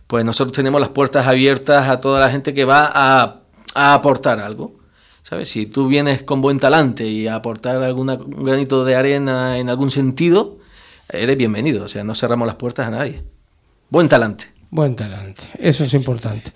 pues 0.07 0.23
nosotros 0.23 0.55
tenemos 0.55 0.79
las 0.79 0.89
puertas 0.89 1.25
abiertas 1.27 1.89
a 1.89 1.99
toda 1.99 2.19
la 2.19 2.29
gente 2.29 2.53
que 2.53 2.65
va 2.65 2.91
a, 2.93 3.41
aportar 3.73 4.39
algo. 4.39 4.75
¿Sabes? 5.23 5.49
Si 5.49 5.65
tú 5.65 5.87
vienes 5.87 6.21
con 6.21 6.41
buen 6.41 6.59
talante 6.59 7.07
y 7.07 7.27
a 7.27 7.35
aportar 7.35 7.81
alguna, 7.81 8.13
un 8.13 8.43
granito 8.43 8.85
de 8.85 8.95
arena 8.95 9.57
en 9.57 9.69
algún 9.69 9.89
sentido, 9.89 10.59
eres 11.09 11.35
bienvenido. 11.35 11.85
O 11.85 11.87
sea, 11.87 12.03
no 12.03 12.13
cerramos 12.13 12.45
las 12.45 12.57
puertas 12.57 12.87
a 12.87 12.91
nadie. 12.91 13.23
Buen 13.89 14.07
talante. 14.07 14.52
Buen 14.73 14.95
talante, 14.95 15.43
eso 15.59 15.83
es 15.83 15.93
importante. 15.93 16.51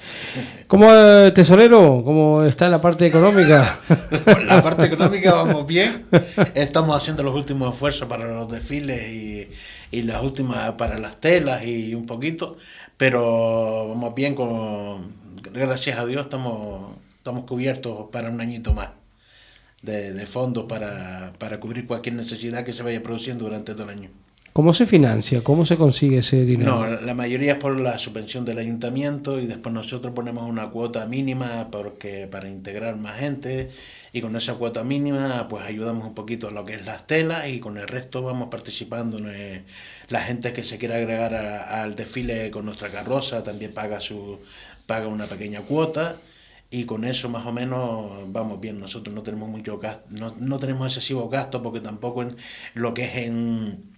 ¿Cómo, 0.65 0.91
eh, 0.91 1.31
tesorero, 1.35 2.01
cómo 2.03 2.41
está 2.41 2.67
la 2.67 2.81
parte 2.81 3.05
económica? 3.05 3.77
La 4.47 4.59
parte 4.63 4.87
económica 4.87 5.35
vamos 5.35 5.67
bien. 5.67 6.07
Estamos 6.55 6.97
haciendo 6.97 7.21
los 7.21 7.35
últimos 7.35 7.75
esfuerzos 7.75 8.09
para 8.09 8.25
los 8.25 8.51
desfiles 8.51 9.47
y, 9.91 10.01
las 10.01 10.23
últimas 10.23 10.71
para 10.71 10.97
las 10.97 11.17
telas 11.21 11.63
y 11.63 11.93
un 11.93 12.07
poquito, 12.07 12.57
pero 12.97 13.89
vamos 13.89 14.15
bien 14.15 14.33
con 14.33 15.13
gracias 15.53 15.99
a 15.99 16.05
Dios 16.07 16.25
estamos 16.25 16.97
cubiertos 17.45 18.09
para 18.11 18.31
un 18.31 18.41
añito 18.41 18.73
más 18.73 18.89
de, 19.83 20.25
fondos 20.25 20.65
para 20.65 21.59
cubrir 21.59 21.85
cualquier 21.85 22.15
necesidad 22.15 22.65
que 22.65 22.73
se 22.73 22.81
vaya 22.81 22.99
produciendo 23.03 23.45
durante 23.45 23.73
todo 23.73 23.83
el 23.83 23.89
año. 23.89 24.09
¿Cómo 24.53 24.73
se 24.73 24.87
financia? 24.87 25.43
¿Cómo 25.43 25.65
se 25.67 25.77
consigue 25.77 26.17
ese 26.17 26.43
dinero? 26.43 26.79
No, 26.79 27.01
la 27.01 27.13
mayoría 27.13 27.53
es 27.53 27.57
por 27.59 27.79
la 27.79 27.99
subvención 27.99 28.43
del 28.43 28.57
ayuntamiento 28.57 29.39
y 29.39 29.45
después 29.45 29.71
nosotros 29.73 30.13
ponemos 30.15 30.49
una 30.49 30.71
cuota 30.71 31.05
mínima 31.05 31.67
porque 31.71 32.27
para 32.27 32.49
integrar 32.49 32.95
más 32.97 33.19
gente 33.19 33.69
y 34.13 34.21
con 34.21 34.35
esa 34.35 34.55
cuota 34.55 34.83
mínima 34.83 35.47
pues 35.47 35.63
ayudamos 35.63 36.07
un 36.07 36.15
poquito 36.15 36.47
a 36.47 36.51
lo 36.51 36.65
que 36.65 36.73
es 36.73 36.87
las 36.87 37.05
telas 37.05 37.47
y 37.49 37.59
con 37.59 37.77
el 37.77 37.87
resto 37.87 38.23
vamos 38.23 38.49
participando. 38.49 39.19
eh, 39.29 39.61
La 40.09 40.21
gente 40.21 40.53
que 40.53 40.63
se 40.63 40.79
quiera 40.79 40.95
agregar 40.95 41.35
a- 41.35 41.83
al 41.83 41.95
desfile 41.95 42.49
con 42.49 42.65
nuestra 42.65 42.89
carroza 42.89 43.43
también 43.43 43.73
paga 43.73 43.99
su 43.99 44.39
paga 44.87 45.05
una 45.07 45.27
pequeña 45.27 45.61
cuota 45.61 46.15
y 46.71 46.85
con 46.85 47.03
eso 47.05 47.29
más 47.29 47.45
o 47.45 47.51
menos 47.51 48.11
vamos 48.33 48.59
bien. 48.59 48.79
Nosotros 48.79 49.13
no 49.13 49.21
tenemos 49.21 49.49
mucho 49.49 49.77
gasto, 49.77 50.05
no, 50.09 50.33
no 50.39 50.57
tenemos 50.57 50.87
excesivo 50.87 51.29
gasto 51.29 51.61
porque 51.61 51.79
tampoco 51.79 52.23
en 52.23 52.29
lo 52.73 52.95
que 52.95 53.03
es 53.05 53.15
en 53.17 53.95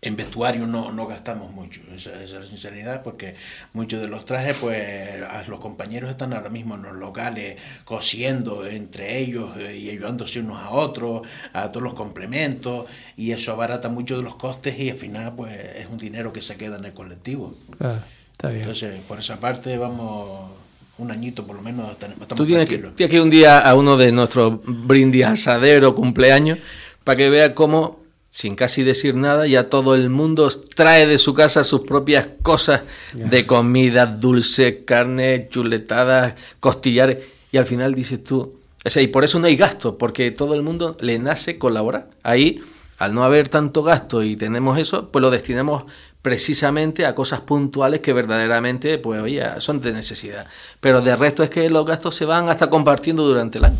en 0.00 0.14
vestuario 0.14 0.66
no, 0.66 0.92
no 0.92 1.06
gastamos 1.08 1.52
mucho, 1.52 1.80
esa, 1.94 2.10
esa 2.22 2.22
es 2.22 2.32
la 2.32 2.46
sinceridad, 2.46 3.02
porque 3.02 3.34
muchos 3.72 4.00
de 4.00 4.06
los 4.06 4.24
trajes, 4.24 4.56
pues 4.60 5.22
a 5.22 5.42
los 5.48 5.58
compañeros 5.58 6.10
están 6.10 6.32
ahora 6.32 6.50
mismo 6.50 6.76
en 6.76 6.82
los 6.82 6.94
locales 6.94 7.56
cosiendo 7.84 8.64
entre 8.64 9.18
ellos 9.18 9.50
eh, 9.58 9.76
y 9.76 9.90
ayudándose 9.90 10.38
unos 10.38 10.60
a 10.62 10.70
otros, 10.70 11.26
a 11.52 11.72
todos 11.72 11.82
los 11.82 11.94
complementos, 11.94 12.86
y 13.16 13.32
eso 13.32 13.52
abarata 13.52 13.88
mucho 13.88 14.16
de 14.16 14.22
los 14.22 14.36
costes 14.36 14.78
y 14.78 14.90
al 14.90 14.96
final 14.96 15.32
pues 15.34 15.52
es 15.76 15.86
un 15.90 15.98
dinero 15.98 16.32
que 16.32 16.42
se 16.42 16.56
queda 16.56 16.78
en 16.78 16.84
el 16.84 16.92
colectivo. 16.92 17.54
Claro, 17.76 18.02
está 18.30 18.48
bien. 18.48 18.60
Entonces, 18.60 19.00
por 19.08 19.18
esa 19.18 19.40
parte 19.40 19.76
vamos 19.78 20.50
un 20.98 21.10
añito 21.10 21.46
por 21.46 21.56
lo 21.56 21.62
menos, 21.62 21.90
estamos 21.90 22.28
Tú 22.28 22.46
tienes 22.46 22.66
que, 22.66 22.74
tranquilos. 22.74 22.96
tienes 22.96 23.10
que 23.10 23.16
ir 23.16 23.22
un 23.22 23.30
día 23.30 23.58
a 23.58 23.74
uno 23.74 23.96
de 23.96 24.12
nuestros 24.12 24.60
brindis 24.64 25.24
asadero, 25.26 25.94
cumpleaños, 25.94 26.58
para 27.04 27.16
que 27.16 27.30
vea 27.30 27.54
cómo, 27.54 28.00
sin 28.30 28.56
casi 28.56 28.82
decir 28.82 29.14
nada, 29.14 29.46
ya 29.46 29.68
todo 29.68 29.94
el 29.94 30.10
mundo 30.10 30.48
trae 30.74 31.06
de 31.06 31.18
su 31.18 31.34
casa 31.34 31.64
sus 31.64 31.80
propias 31.80 32.28
cosas 32.42 32.82
de 33.12 33.46
comida, 33.46 34.06
dulce, 34.06 34.84
carne, 34.84 35.48
chuletadas, 35.50 36.34
costillares, 36.60 37.18
y 37.50 37.56
al 37.56 37.64
final 37.64 37.94
dices 37.94 38.22
tú, 38.22 38.54
o 38.84 38.90
sea, 38.90 39.02
y 39.02 39.08
por 39.08 39.24
eso 39.24 39.38
no 39.38 39.46
hay 39.46 39.56
gasto, 39.56 39.98
porque 39.98 40.30
todo 40.30 40.54
el 40.54 40.62
mundo 40.62 40.96
le 41.00 41.18
nace 41.18 41.58
colaborar. 41.58 42.10
Ahí 42.22 42.60
al 42.98 43.14
no 43.14 43.22
haber 43.22 43.48
tanto 43.48 43.82
gasto 43.82 44.22
y 44.22 44.36
tenemos 44.36 44.78
eso, 44.78 45.10
pues 45.10 45.22
lo 45.22 45.30
destinamos 45.30 45.84
precisamente 46.20 47.06
a 47.06 47.14
cosas 47.14 47.40
puntuales 47.40 48.00
que 48.00 48.12
verdaderamente, 48.12 48.98
pues 48.98 49.22
oye, 49.22 49.42
son 49.58 49.80
de 49.80 49.92
necesidad. 49.92 50.46
Pero 50.80 51.00
de 51.00 51.14
resto 51.14 51.42
es 51.42 51.50
que 51.50 51.70
los 51.70 51.86
gastos 51.86 52.16
se 52.16 52.24
van 52.24 52.48
hasta 52.48 52.68
compartiendo 52.68 53.26
durante 53.26 53.58
el 53.58 53.66
año. 53.66 53.78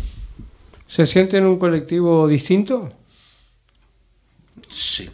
¿Se 0.87 1.05
sienten 1.05 1.45
un 1.45 1.59
colectivo 1.59 2.27
distinto? 2.27 2.89
Sí. 4.69 5.09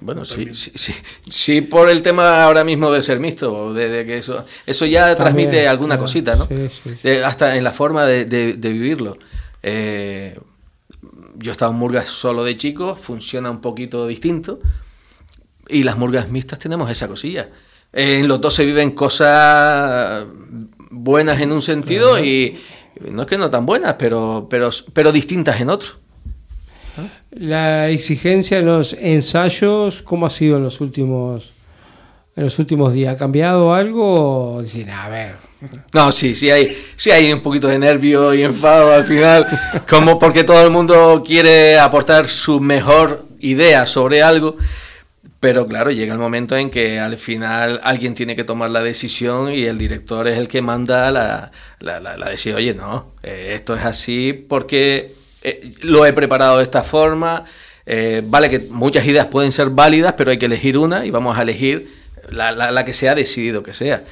Bueno, 0.00 0.24
sí, 0.24 0.50
sí, 0.52 0.70
sí, 0.74 0.92
sí, 1.28 1.60
por 1.62 1.88
el 1.88 2.02
tema 2.02 2.44
ahora 2.44 2.62
mismo 2.64 2.92
de 2.92 3.02
ser 3.02 3.18
mixto, 3.18 3.72
de, 3.72 4.06
que 4.06 4.18
eso, 4.18 4.44
eso 4.66 4.86
ya 4.86 5.16
transmite 5.16 5.66
alguna 5.66 5.98
cosita, 5.98 6.36
¿no? 6.36 6.46
hasta 7.24 7.56
en 7.56 7.64
la 7.64 7.72
forma 7.72 8.04
de, 8.04 8.56
vivirlo. 8.60 9.18
Eh, 9.62 10.38
yo 11.36 11.50
estaba 11.50 11.72
en 11.72 11.78
Murgas 11.78 12.08
solo 12.08 12.44
de 12.44 12.56
chico, 12.56 12.94
funciona 12.94 13.50
un 13.50 13.60
poquito 13.60 14.06
distinto, 14.06 14.60
y 15.68 15.82
las 15.82 15.96
Murgas 15.96 16.28
mixtas 16.28 16.58
tenemos 16.58 16.90
esa 16.90 17.08
cosilla. 17.08 17.48
En 17.92 18.28
los 18.28 18.40
dos 18.40 18.54
se 18.54 18.64
viven 18.64 18.90
cosas 18.92 20.24
buenas 20.90 21.40
en 21.40 21.52
un 21.52 21.62
sentido 21.62 22.22
y 22.22 22.58
no 23.00 23.22
es 23.22 23.28
que 23.28 23.38
no 23.38 23.50
tan 23.50 23.66
buenas, 23.66 23.94
pero, 23.98 24.46
pero, 24.48 24.70
pero 24.92 25.10
distintas 25.10 25.60
en 25.60 25.70
otro. 25.70 26.05
La 27.30 27.88
exigencia 27.88 28.58
en 28.58 28.66
los 28.66 28.94
ensayos, 28.94 30.02
¿cómo 30.02 30.26
ha 30.26 30.30
sido 30.30 30.56
en 30.56 30.62
los 30.62 30.80
últimos 30.80 31.52
los 32.36 32.58
últimos 32.58 32.92
días? 32.92 33.14
¿Ha 33.14 33.18
cambiado 33.18 33.72
algo? 33.72 34.58
A 34.92 35.08
ver. 35.08 35.34
No, 35.94 36.12
sí, 36.12 36.34
sí 36.34 36.50
hay, 36.50 36.76
sí 36.96 37.10
hay 37.10 37.32
un 37.32 37.40
poquito 37.40 37.68
de 37.68 37.78
nervio 37.78 38.34
y 38.34 38.42
enfado 38.42 38.92
al 38.92 39.04
final, 39.04 39.46
como 39.88 40.18
porque 40.18 40.44
todo 40.44 40.62
el 40.64 40.70
mundo 40.70 41.22
quiere 41.26 41.78
aportar 41.78 42.28
su 42.28 42.60
mejor 42.60 43.26
idea 43.40 43.86
sobre 43.86 44.22
algo, 44.22 44.58
pero 45.40 45.66
claro, 45.66 45.90
llega 45.90 46.12
el 46.12 46.18
momento 46.18 46.56
en 46.56 46.70
que 46.70 47.00
al 47.00 47.16
final 47.16 47.80
alguien 47.82 48.14
tiene 48.14 48.36
que 48.36 48.44
tomar 48.44 48.70
la 48.70 48.82
decisión 48.82 49.52
y 49.52 49.64
el 49.64 49.78
director 49.78 50.28
es 50.28 50.38
el 50.38 50.48
que 50.48 50.60
manda 50.60 51.10
la, 51.10 51.50
la, 51.80 52.00
la, 52.00 52.28
decisión, 52.28 52.56
oye, 52.56 52.74
no, 52.74 53.12
eh, 53.22 53.52
esto 53.54 53.74
es 53.74 53.84
así 53.84 54.32
porque 54.34 55.14
eh, 55.46 55.70
lo 55.82 56.04
he 56.04 56.12
preparado 56.12 56.56
de 56.56 56.64
esta 56.64 56.82
forma. 56.82 57.44
Eh, 57.86 58.20
vale 58.24 58.50
que 58.50 58.58
muchas 58.58 59.06
ideas 59.06 59.26
pueden 59.26 59.52
ser 59.52 59.70
válidas, 59.70 60.14
pero 60.14 60.32
hay 60.32 60.38
que 60.38 60.46
elegir 60.46 60.76
una 60.76 61.06
y 61.06 61.12
vamos 61.12 61.38
a 61.38 61.42
elegir 61.42 61.88
la, 62.30 62.50
la, 62.50 62.84
que 62.84 62.92
se 62.92 63.08
ha 63.08 63.14
decidido 63.14 63.62
que 63.62 63.72
sea. 63.72 64.02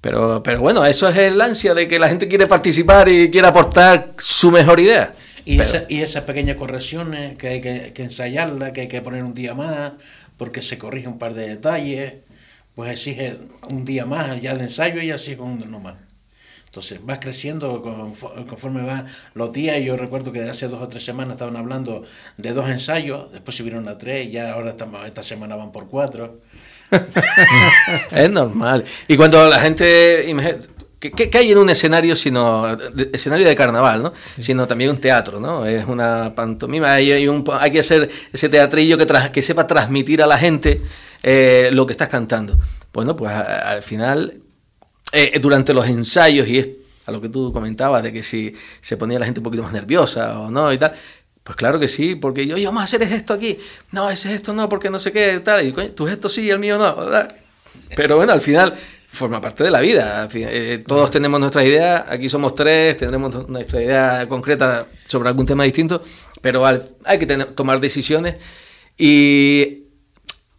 Pero, 0.00 0.42
pero 0.42 0.60
bueno, 0.60 0.86
eso 0.86 1.06
es 1.06 1.16
el 1.18 1.38
ansia 1.42 1.74
de 1.74 1.86
que 1.88 1.98
la 1.98 2.08
gente 2.08 2.26
quiere 2.26 2.46
participar 2.46 3.06
y 3.10 3.30
quiere 3.30 3.46
aportar 3.46 4.14
su 4.16 4.50
mejor 4.50 4.80
idea. 4.80 5.12
Y, 5.44 5.60
esa, 5.60 5.84
y 5.90 6.00
esas 6.00 6.24
pequeñas 6.24 6.56
correcciones 6.56 7.36
que 7.36 7.48
hay 7.48 7.60
que, 7.60 7.92
que, 7.92 8.02
ensayarla, 8.04 8.72
que 8.72 8.82
hay 8.82 8.88
que 8.88 9.02
poner 9.02 9.24
un 9.24 9.34
día 9.34 9.54
más, 9.54 9.92
porque 10.38 10.62
se 10.62 10.78
corrige 10.78 11.08
un 11.08 11.18
par 11.18 11.34
de 11.34 11.48
detalles, 11.48 12.14
pues 12.74 12.92
exige 12.92 13.36
un 13.68 13.84
día 13.84 14.06
más 14.06 14.40
ya 14.40 14.54
de 14.54 14.64
ensayo 14.64 15.02
y 15.02 15.10
así 15.10 15.36
con 15.36 15.62
uno 15.62 15.80
más. 15.80 16.07
Entonces 16.78 17.04
vas 17.04 17.18
creciendo 17.18 17.82
conforme 18.48 18.82
van 18.82 19.06
los 19.34 19.52
días. 19.52 19.78
Yo 19.82 19.96
recuerdo 19.96 20.30
que 20.30 20.42
hace 20.42 20.68
dos 20.68 20.80
o 20.80 20.86
tres 20.86 21.04
semanas 21.04 21.32
estaban 21.32 21.56
hablando 21.56 22.04
de 22.36 22.52
dos 22.52 22.70
ensayos, 22.70 23.32
después 23.32 23.56
subieron 23.56 23.88
a 23.88 23.98
tres, 23.98 24.30
ya 24.30 24.52
ahora 24.52 24.70
estamos, 24.70 25.04
esta 25.04 25.24
semana 25.24 25.56
van 25.56 25.72
por 25.72 25.88
cuatro. 25.88 26.38
es 28.12 28.30
normal. 28.30 28.84
Y 29.08 29.16
cuando 29.16 29.48
la 29.48 29.58
gente... 29.58 30.24
¿Qué, 31.00 31.30
hay 31.34 31.52
en 31.52 31.58
un 31.58 31.70
escenario 31.70 32.16
sino 32.16 32.76
escenario 33.12 33.46
de 33.46 33.54
carnaval, 33.54 34.02
¿no? 34.02 34.12
Sino 34.38 34.66
también 34.66 34.90
un 34.90 35.00
teatro, 35.00 35.38
¿no? 35.40 35.66
Es 35.66 35.86
una 35.86 36.32
pantomima, 36.34 36.92
hay, 36.92 37.12
hay, 37.12 37.70
que 37.72 37.78
hacer 37.80 38.08
ese 38.32 38.48
teatrillo 38.48 38.98
que, 38.98 39.06
que 39.32 39.42
sepa 39.42 39.66
transmitir 39.66 40.22
a 40.22 40.26
la 40.26 40.38
gente 40.38 40.80
eh, 41.24 41.70
lo 41.72 41.86
que 41.86 41.92
estás 41.92 42.08
cantando. 42.08 42.58
Bueno, 42.92 43.14
pues 43.14 43.32
al 43.32 43.82
final 43.82 44.42
eh, 45.12 45.32
eh, 45.34 45.38
durante 45.38 45.72
los 45.74 45.86
ensayos, 45.86 46.48
y 46.48 46.58
es 46.58 46.68
a 47.06 47.12
lo 47.12 47.20
que 47.20 47.28
tú 47.28 47.52
comentabas, 47.52 48.02
de 48.02 48.12
que 48.12 48.22
si 48.22 48.52
se 48.80 48.96
ponía 48.96 49.18
la 49.18 49.24
gente 49.24 49.40
un 49.40 49.44
poquito 49.44 49.62
más 49.62 49.72
nerviosa 49.72 50.40
o 50.40 50.50
no 50.50 50.72
y 50.72 50.78
tal, 50.78 50.92
pues 51.42 51.56
claro 51.56 51.80
que 51.80 51.88
sí, 51.88 52.14
porque 52.14 52.46
yo, 52.46 52.58
yo 52.58 52.68
vamos 52.68 52.82
a 52.82 52.84
hacer 52.84 53.02
esto 53.02 53.34
aquí, 53.34 53.58
no, 53.92 54.10
ese 54.10 54.34
esto 54.34 54.52
no, 54.52 54.68
porque 54.68 54.90
no 54.90 54.98
sé 54.98 55.12
qué, 55.12 55.40
tal, 55.40 55.66
y 55.66 55.72
tu 55.72 56.06
gesto 56.06 56.28
sí 56.28 56.42
y 56.42 56.50
el 56.50 56.58
mío 56.58 56.78
no, 56.78 56.96
Pero 57.96 58.16
bueno, 58.16 58.32
al 58.32 58.42
final 58.42 58.74
forma 59.08 59.40
parte 59.40 59.64
de 59.64 59.70
la 59.70 59.80
vida. 59.80 60.28
Eh, 60.34 60.84
todos 60.86 61.10
tenemos 61.10 61.40
nuestras 61.40 61.64
ideas, 61.64 62.04
aquí 62.08 62.28
somos 62.28 62.54
tres, 62.54 62.96
tendremos 62.98 63.48
nuestra 63.48 63.82
idea 63.82 64.28
concreta 64.28 64.86
sobre 65.06 65.30
algún 65.30 65.46
tema 65.46 65.64
distinto, 65.64 66.02
pero 66.42 66.64
hay 66.66 67.18
que 67.18 67.26
tomar 67.26 67.80
decisiones 67.80 68.36
y 68.98 69.87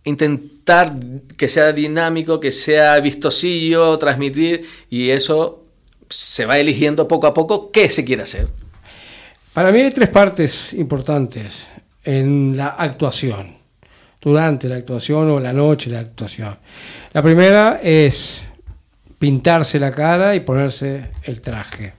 intentar 0.09 0.95
que 1.37 1.47
sea 1.47 1.71
dinámico, 1.71 2.39
que 2.39 2.51
sea 2.51 2.99
vistosillo, 2.99 3.97
transmitir, 3.97 4.65
y 4.89 5.09
eso 5.09 5.63
se 6.09 6.45
va 6.45 6.57
eligiendo 6.57 7.07
poco 7.07 7.27
a 7.27 7.33
poco 7.33 7.71
qué 7.71 7.89
se 7.89 8.03
quiere 8.03 8.23
hacer. 8.23 8.47
Para 9.53 9.71
mí 9.71 9.79
hay 9.79 9.91
tres 9.91 10.09
partes 10.09 10.73
importantes 10.73 11.67
en 12.03 12.57
la 12.57 12.67
actuación, 12.67 13.57
durante 14.21 14.67
la 14.67 14.75
actuación 14.75 15.29
o 15.29 15.39
la 15.39 15.53
noche 15.53 15.89
de 15.89 15.95
la 15.95 16.01
actuación. 16.01 16.57
La 17.13 17.21
primera 17.21 17.79
es 17.81 18.41
pintarse 19.17 19.79
la 19.79 19.91
cara 19.91 20.35
y 20.35 20.39
ponerse 20.39 21.09
el 21.23 21.41
traje. 21.41 21.93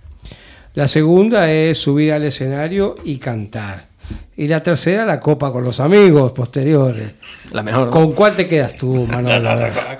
La 0.75 0.89
segunda 0.89 1.51
es 1.53 1.79
subir 1.79 2.13
al 2.13 2.25
escenario 2.25 2.95
y 3.05 3.19
cantar. 3.19 3.90
Y 4.37 4.49
la 4.49 4.63
tercera, 4.63 5.05
la 5.05 5.21
copa 5.21 5.53
con 5.53 5.63
los 5.63 5.81
amigos 5.81 6.33
posteriores. 6.33 7.13
La 7.53 7.63
mejor. 7.63 7.91
¿Con 7.91 8.13
cuál 8.13 8.35
te 8.35 8.47
quedas 8.47 8.77
tú, 8.77 9.07
Manolo? 9.11 9.51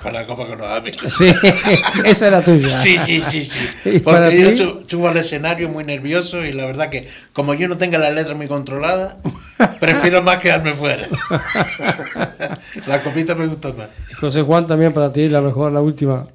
con, 0.01 0.13
la, 0.13 0.25
copa 0.25 0.47
con 0.47 0.57
los 0.57 0.67
amigos. 0.67 1.13
Sí, 1.13 1.27
esa 2.05 2.27
era 2.27 2.41
tuya. 2.41 2.69
Sí, 2.69 2.97
sí, 3.05 3.23
sí. 3.29 3.49
sí. 3.83 3.99
Porque 4.03 4.55
yo 4.55 4.81
subo 4.87 5.09
al 5.09 5.17
escenario 5.17 5.69
muy 5.69 5.83
nervioso 5.83 6.43
y 6.43 6.53
la 6.53 6.65
verdad 6.65 6.89
que, 6.89 7.07
como 7.33 7.53
yo 7.53 7.67
no 7.67 7.77
tengo 7.77 7.97
la 7.97 8.09
letra 8.09 8.33
muy 8.33 8.47
controlada, 8.47 9.17
prefiero 9.79 10.23
más 10.23 10.37
quedarme 10.37 10.73
fuera. 10.73 11.07
la 12.87 13.03
copita 13.03 13.35
me 13.35 13.47
gusta 13.47 13.73
más. 13.73 13.89
José 14.19 14.41
Juan, 14.41 14.65
también 14.65 14.93
para 14.93 15.13
ti, 15.13 15.27
la 15.29 15.41
mejor, 15.41 15.71
la 15.71 15.81
última. 15.81 16.25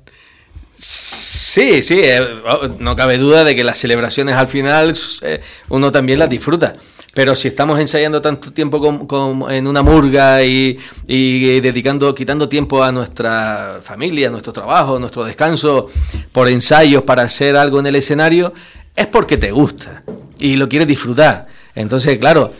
Sí, 0.78 1.80
sí, 1.82 1.98
eh, 2.02 2.20
oh, 2.46 2.68
no 2.78 2.94
cabe 2.94 3.16
duda 3.16 3.42
de 3.42 3.56
que 3.56 3.64
las 3.64 3.78
celebraciones 3.78 4.34
al 4.34 4.46
final 4.46 4.92
eh, 5.22 5.40
uno 5.70 5.90
también 5.90 6.18
las 6.18 6.28
disfruta. 6.28 6.74
Pero 7.16 7.34
si 7.34 7.48
estamos 7.48 7.80
ensayando 7.80 8.20
tanto 8.20 8.52
tiempo 8.52 9.48
en 9.48 9.66
una 9.66 9.82
murga 9.82 10.44
y, 10.44 10.78
dedicando, 11.06 12.14
quitando 12.14 12.46
tiempo 12.46 12.84
a 12.84 12.92
nuestra 12.92 13.80
familia, 13.82 14.28
a 14.28 14.30
nuestro 14.30 14.52
trabajo, 14.52 14.96
a 14.96 14.98
nuestro 14.98 15.24
descanso, 15.24 15.88
por 16.30 16.46
ensayos 16.46 17.04
para 17.04 17.22
hacer 17.22 17.56
algo 17.56 17.80
en 17.80 17.86
el 17.86 17.96
escenario, 17.96 18.52
es 18.94 19.06
porque 19.06 19.38
te 19.38 19.50
gusta 19.50 20.02
y 20.38 20.56
lo 20.56 20.68
quieres 20.68 20.86
disfrutar. 20.86 21.46
Entonces, 21.74 22.18
claro, 22.18 22.52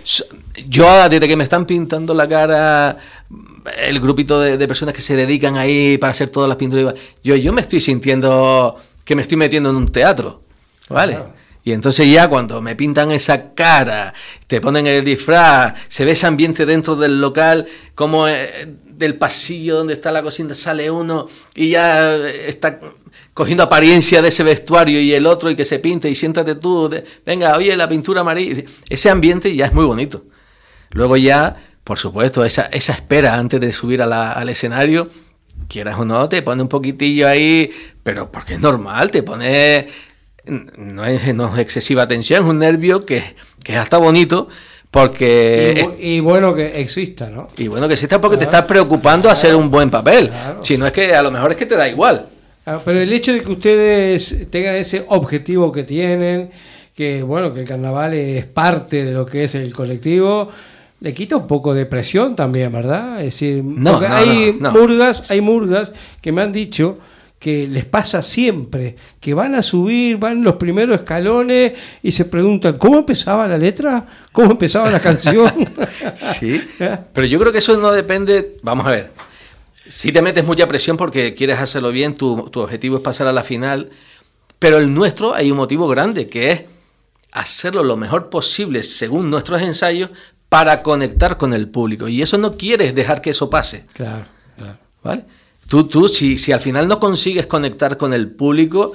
yo 0.67 1.07
desde 1.11 1.29
que 1.29 1.37
me 1.37 1.45
están 1.45 1.67
pintando 1.67 2.15
la 2.15 2.27
cara 2.27 2.97
el 3.77 4.01
grupito 4.01 4.41
de, 4.41 4.67
personas 4.67 4.95
que 4.95 5.03
se 5.03 5.17
dedican 5.17 5.59
ahí 5.59 5.99
para 5.99 6.13
hacer 6.13 6.31
todas 6.31 6.49
las 6.49 6.57
pinturas, 6.57 6.95
yo, 7.23 7.37
yo 7.37 7.53
me 7.53 7.61
estoy 7.61 7.83
sintiendo 7.83 8.75
que 9.05 9.15
me 9.15 9.21
estoy 9.21 9.37
metiendo 9.37 9.69
en 9.69 9.77
un 9.77 9.89
teatro, 9.89 10.41
¿vale? 10.89 11.19
Y 11.67 11.73
entonces 11.73 12.09
ya 12.09 12.29
cuando 12.29 12.63
me 12.63 12.77
pintan 12.77 13.11
esa 13.11 13.53
cara, 13.53 14.15
te 14.47 14.61
ponen 14.61 14.87
el 14.87 15.05
disfraz, 15.05 15.75
se 15.89 16.05
ve 16.05 16.13
ese 16.13 16.29
ambiente 16.29 16.65
dentro 16.65 16.95
del 16.95 17.21
local, 17.21 17.67
como 17.97 18.29
eh, 18.29 18.69
del 18.85 19.17
pasillo 19.17 19.79
donde 19.79 19.95
está 19.95 20.13
la 20.13 20.23
cocina 20.23 20.55
sale 20.55 20.89
uno 20.93 21.27
y 21.57 21.71
ya 21.71 22.15
está 22.15 22.79
cogiendo 23.35 23.65
apariencia 23.65 24.23
de 24.23 24.29
ese 24.29 24.45
vestuario 24.45 25.01
y 25.01 25.13
el 25.13 25.27
otro 25.27 25.51
y 25.51 25.57
que 25.57 25.65
se 25.65 25.81
pinte 25.81 26.09
y 26.09 26.15
siéntate 26.15 26.55
tú, 26.55 26.89
venga, 27.27 27.57
oye, 27.57 27.77
la 27.77 27.89
pintura 27.89 28.21
amarilla, 28.21 28.63
ese 28.89 29.11
ambiente 29.11 29.53
ya 29.57 29.67
es 29.67 29.75
muy 29.75 29.87
bonito. 29.87 30.23
Luego 30.91 31.17
ya, 31.17 31.57
por 31.83 31.99
supuesto, 31.99 32.45
esa, 32.45 32.67
esa 32.67 32.93
espera 32.93 33.35
antes 33.35 33.59
de 33.59 33.73
subir 33.73 34.03
al 34.03 34.49
escenario, 34.49 35.11
quieras 35.67 35.99
o 35.99 36.05
no, 36.05 36.29
te 36.29 36.43
pone 36.43 36.63
un 36.63 36.69
poquitillo 36.69 37.27
ahí, 37.27 37.73
pero 38.05 38.31
porque 38.31 38.55
es 38.55 38.61
normal, 38.61 39.11
te 39.11 39.25
pone 39.25 39.89
no 40.47 41.05
es, 41.05 41.35
no 41.35 41.57
excesiva 41.59 42.07
tensión, 42.07 42.45
es 42.45 42.51
un 42.51 42.59
nervio 42.59 43.05
que, 43.05 43.23
es 43.67 43.77
hasta 43.77 43.99
bonito 43.99 44.49
porque... 44.91 45.85
Y, 46.01 46.21
bueno 46.21 46.55
que 46.55 46.81
exista, 46.81 47.29
¿no? 47.29 47.49
Y 47.57 47.69
bueno 47.69 47.89
que 47.89 47.95
exista 47.95 48.21
porque 48.21 48.37
te 48.37 48.45
estás 48.45 48.65
preocupando 48.65 49.29
a 49.29 49.33
hacer 49.33 49.55
un 49.55 49.71
buen 49.71 49.91
papel. 49.91 50.31
Si 50.61 50.77
no 50.77 50.87
es 50.87 50.93
que 50.93 51.15
a 51.15 51.23
lo 51.23 51.31
mejor 51.31 51.53
es 51.53 51.57
que 51.57 51.67
te 51.67 51.77
da 51.77 51.89
igual. 51.89 52.27
pero 52.85 53.01
el 53.01 53.13
hecho 53.13 53.33
de 53.33 53.41
que 53.41 53.53
ustedes 53.53 54.49
tengan 54.51 54.77
ese 54.77 55.05
objetivo 55.09 55.73
que 55.73 55.83
tienen, 55.83 56.51
que 56.97 57.23
bueno, 57.23 57.53
que 57.53 57.61
el 57.61 57.67
carnaval 57.67 58.15
es 58.15 58.47
parte 58.47 59.05
de 59.05 59.13
lo 59.13 59.27
que 59.27 59.45
es 59.45 59.55
el 59.55 59.73
colectivo, 59.73 60.51
le 61.01 61.13
quita 61.13 61.37
un 61.37 61.47
poco 61.47 61.75
de 61.75 61.85
presión 61.85 62.35
también, 62.35 62.73
¿verdad? 62.73 63.19
Es 63.19 63.35
decir, 63.35 63.63
no, 63.63 64.01
hay 64.01 64.53
murgas, 64.53 65.31
hay 65.31 65.41
murgas 65.41 65.93
que 66.23 66.33
me 66.33 66.43
han 66.43 66.53
dicho 66.53 66.99
que 67.47 67.69
les 67.69 67.85
pasa 67.85 68.23
siempre, 68.23 68.97
que 69.21 69.33
van 69.33 69.55
a 69.55 69.63
subir, 69.63 70.17
van 70.17 70.43
los 70.43 70.57
primeros 70.57 70.97
escalones 70.97 71.75
y 72.03 72.11
se 72.11 72.25
preguntan, 72.25 72.77
¿cómo 72.77 72.99
empezaba 72.99 73.47
la 73.47 73.57
letra? 73.57 74.05
¿Cómo 74.33 74.51
empezaba 74.51 74.91
la 74.91 74.99
canción? 74.99 75.53
sí, 76.17 76.61
pero 77.13 77.25
yo 77.25 77.39
creo 77.39 77.53
que 77.53 77.59
eso 77.59 77.77
no 77.77 77.93
depende, 77.93 78.57
vamos 78.63 78.85
a 78.89 78.91
ver, 78.91 79.13
si 79.87 80.11
te 80.11 80.23
metes 80.23 80.45
mucha 80.45 80.67
presión 80.67 80.97
porque 80.97 81.35
quieres 81.35 81.61
hacerlo 81.61 81.93
bien, 81.93 82.17
tu, 82.17 82.51
tu 82.51 82.63
objetivo 82.63 82.97
es 82.97 83.03
pasar 83.05 83.29
a 83.29 83.33
la 83.33 83.45
final, 83.45 83.91
pero 84.59 84.79
el 84.79 84.93
nuestro 84.93 85.33
hay 85.33 85.53
un 85.53 85.59
motivo 85.59 85.87
grande, 85.87 86.27
que 86.27 86.51
es 86.51 86.63
hacerlo 87.31 87.85
lo 87.85 87.97
mejor 87.97 88.29
posible 88.29 88.83
según 88.83 89.31
nuestros 89.31 89.63
ensayos 89.63 90.11
para 90.49 90.83
conectar 90.83 91.37
con 91.39 91.53
el 91.53 91.69
público. 91.69 92.09
Y 92.09 92.23
eso 92.23 92.39
no 92.39 92.57
quieres 92.57 92.93
dejar 92.93 93.21
que 93.21 93.31
eso 93.31 93.49
pase. 93.49 93.87
Claro, 93.93 94.27
claro. 94.57 94.79
¿Vale? 95.05 95.25
Tú, 95.69 95.85
tú 95.85 96.09
si, 96.09 96.39
si 96.39 96.53
al 96.53 96.61
final 96.61 96.87
no 96.89 97.01
consigues 97.01 97.47
conectar 97.47 97.97
con 97.97 98.13
el 98.13 98.31
público, 98.31 98.93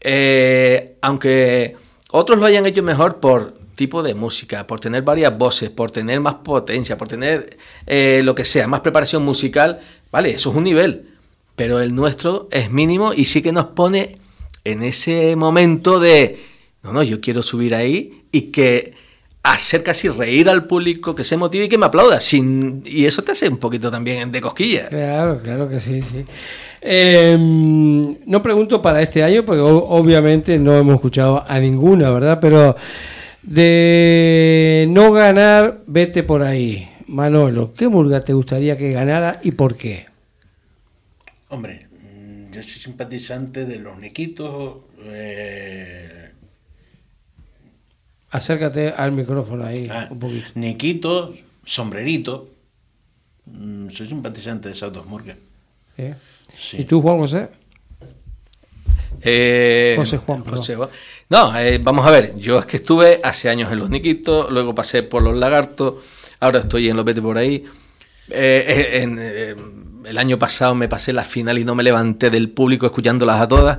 eh, 0.00 0.96
aunque 1.02 1.76
otros 2.12 2.38
lo 2.38 2.46
hayan 2.46 2.66
hecho 2.66 2.82
mejor 2.82 3.20
por 3.20 3.54
tipo 3.74 4.02
de 4.02 4.14
música, 4.14 4.66
por 4.66 4.80
tener 4.80 5.02
varias 5.02 5.36
voces, 5.36 5.70
por 5.70 5.90
tener 5.90 6.20
más 6.20 6.36
potencia, 6.36 6.96
por 6.96 7.08
tener 7.08 7.58
eh, 7.86 8.22
lo 8.24 8.34
que 8.34 8.44
sea, 8.44 8.66
más 8.66 8.80
preparación 8.80 9.24
musical, 9.24 9.80
vale, 10.10 10.30
eso 10.30 10.50
es 10.50 10.56
un 10.56 10.64
nivel. 10.64 11.10
Pero 11.54 11.80
el 11.80 11.94
nuestro 11.94 12.48
es 12.50 12.70
mínimo 12.70 13.12
y 13.12 13.26
sí 13.26 13.42
que 13.42 13.52
nos 13.52 13.66
pone 13.66 14.18
en 14.64 14.82
ese 14.82 15.36
momento 15.36 16.00
de, 16.00 16.42
no, 16.82 16.92
no, 16.92 17.02
yo 17.02 17.20
quiero 17.20 17.42
subir 17.42 17.74
ahí 17.74 18.24
y 18.32 18.50
que 18.52 18.94
hacer 19.52 19.82
casi 19.82 20.08
reír 20.08 20.48
al 20.48 20.66
público, 20.66 21.14
que 21.14 21.24
se 21.24 21.36
motive 21.36 21.64
y 21.64 21.68
que 21.68 21.78
me 21.78 21.86
aplauda. 21.86 22.20
Sin, 22.20 22.82
y 22.84 23.04
eso 23.04 23.22
te 23.22 23.32
hace 23.32 23.48
un 23.48 23.58
poquito 23.58 23.90
también 23.90 24.30
de 24.32 24.40
cosquilla. 24.40 24.88
Claro, 24.88 25.40
claro 25.42 25.68
que 25.68 25.80
sí, 25.80 26.02
sí. 26.02 26.24
Eh, 26.80 27.36
no 27.38 28.42
pregunto 28.42 28.82
para 28.82 29.02
este 29.02 29.22
año, 29.22 29.44
porque 29.44 29.60
obviamente 29.60 30.58
no 30.58 30.76
hemos 30.76 30.94
escuchado 30.94 31.44
a 31.46 31.58
ninguna, 31.58 32.10
¿verdad? 32.10 32.38
Pero 32.40 32.76
de 33.42 34.86
no 34.88 35.12
ganar, 35.12 35.82
vete 35.86 36.22
por 36.22 36.42
ahí. 36.42 36.88
Manolo, 37.06 37.72
¿qué 37.72 37.88
murga 37.88 38.24
te 38.24 38.32
gustaría 38.32 38.76
que 38.76 38.92
ganara 38.92 39.38
y 39.42 39.52
por 39.52 39.76
qué? 39.76 40.06
Hombre, 41.48 41.86
mm, 41.90 42.52
yo 42.52 42.62
soy 42.62 42.80
simpatizante 42.80 43.64
de 43.64 43.78
los 43.78 43.96
Nequitos. 43.98 44.78
Eh... 45.04 46.15
Acércate 48.30 48.90
al 48.96 49.12
micrófono 49.12 49.64
ahí 49.64 49.88
Ah, 49.90 50.08
un 50.10 50.18
poquito. 50.18 50.46
Niquito, 50.54 51.34
sombrerito. 51.64 52.48
Mm, 53.46 53.88
Soy 53.90 54.08
simpatizante 54.08 54.68
de 54.68 54.74
esas 54.74 54.92
dos 54.92 55.06
murgas. 55.06 55.36
¿eh? 55.96 56.14
Sí. 56.58 56.78
¿Y 56.80 56.84
tú, 56.84 57.00
Juan 57.00 57.18
José? 57.18 57.48
Eh, 59.22 59.94
José 59.96 60.18
Juan. 60.18 60.44
José 60.44 60.76
Juan. 60.76 60.88
No, 61.28 61.58
eh, 61.58 61.78
vamos 61.78 62.06
a 62.06 62.10
ver, 62.10 62.36
yo 62.36 62.58
es 62.58 62.66
que 62.66 62.76
estuve 62.76 63.20
hace 63.22 63.48
años 63.48 63.72
en 63.72 63.78
los 63.78 63.90
Niquitos, 63.90 64.50
luego 64.50 64.74
pasé 64.74 65.02
por 65.02 65.22
los 65.22 65.34
Lagartos, 65.36 65.94
ahora 66.38 66.60
estoy 66.60 66.88
en 66.88 66.96
los 66.96 67.04
Vete 67.04 67.20
por 67.22 67.36
ahí. 67.38 67.64
Eh, 68.28 68.64
eh, 68.68 69.02
en, 69.02 69.18
eh, 69.20 69.56
el 70.04 70.18
año 70.18 70.38
pasado 70.38 70.74
me 70.74 70.88
pasé 70.88 71.12
la 71.12 71.24
final 71.24 71.58
y 71.58 71.64
no 71.64 71.74
me 71.74 71.82
levanté 71.82 72.30
del 72.30 72.50
público 72.50 72.86
escuchándolas 72.86 73.40
a 73.40 73.48
todas. 73.48 73.78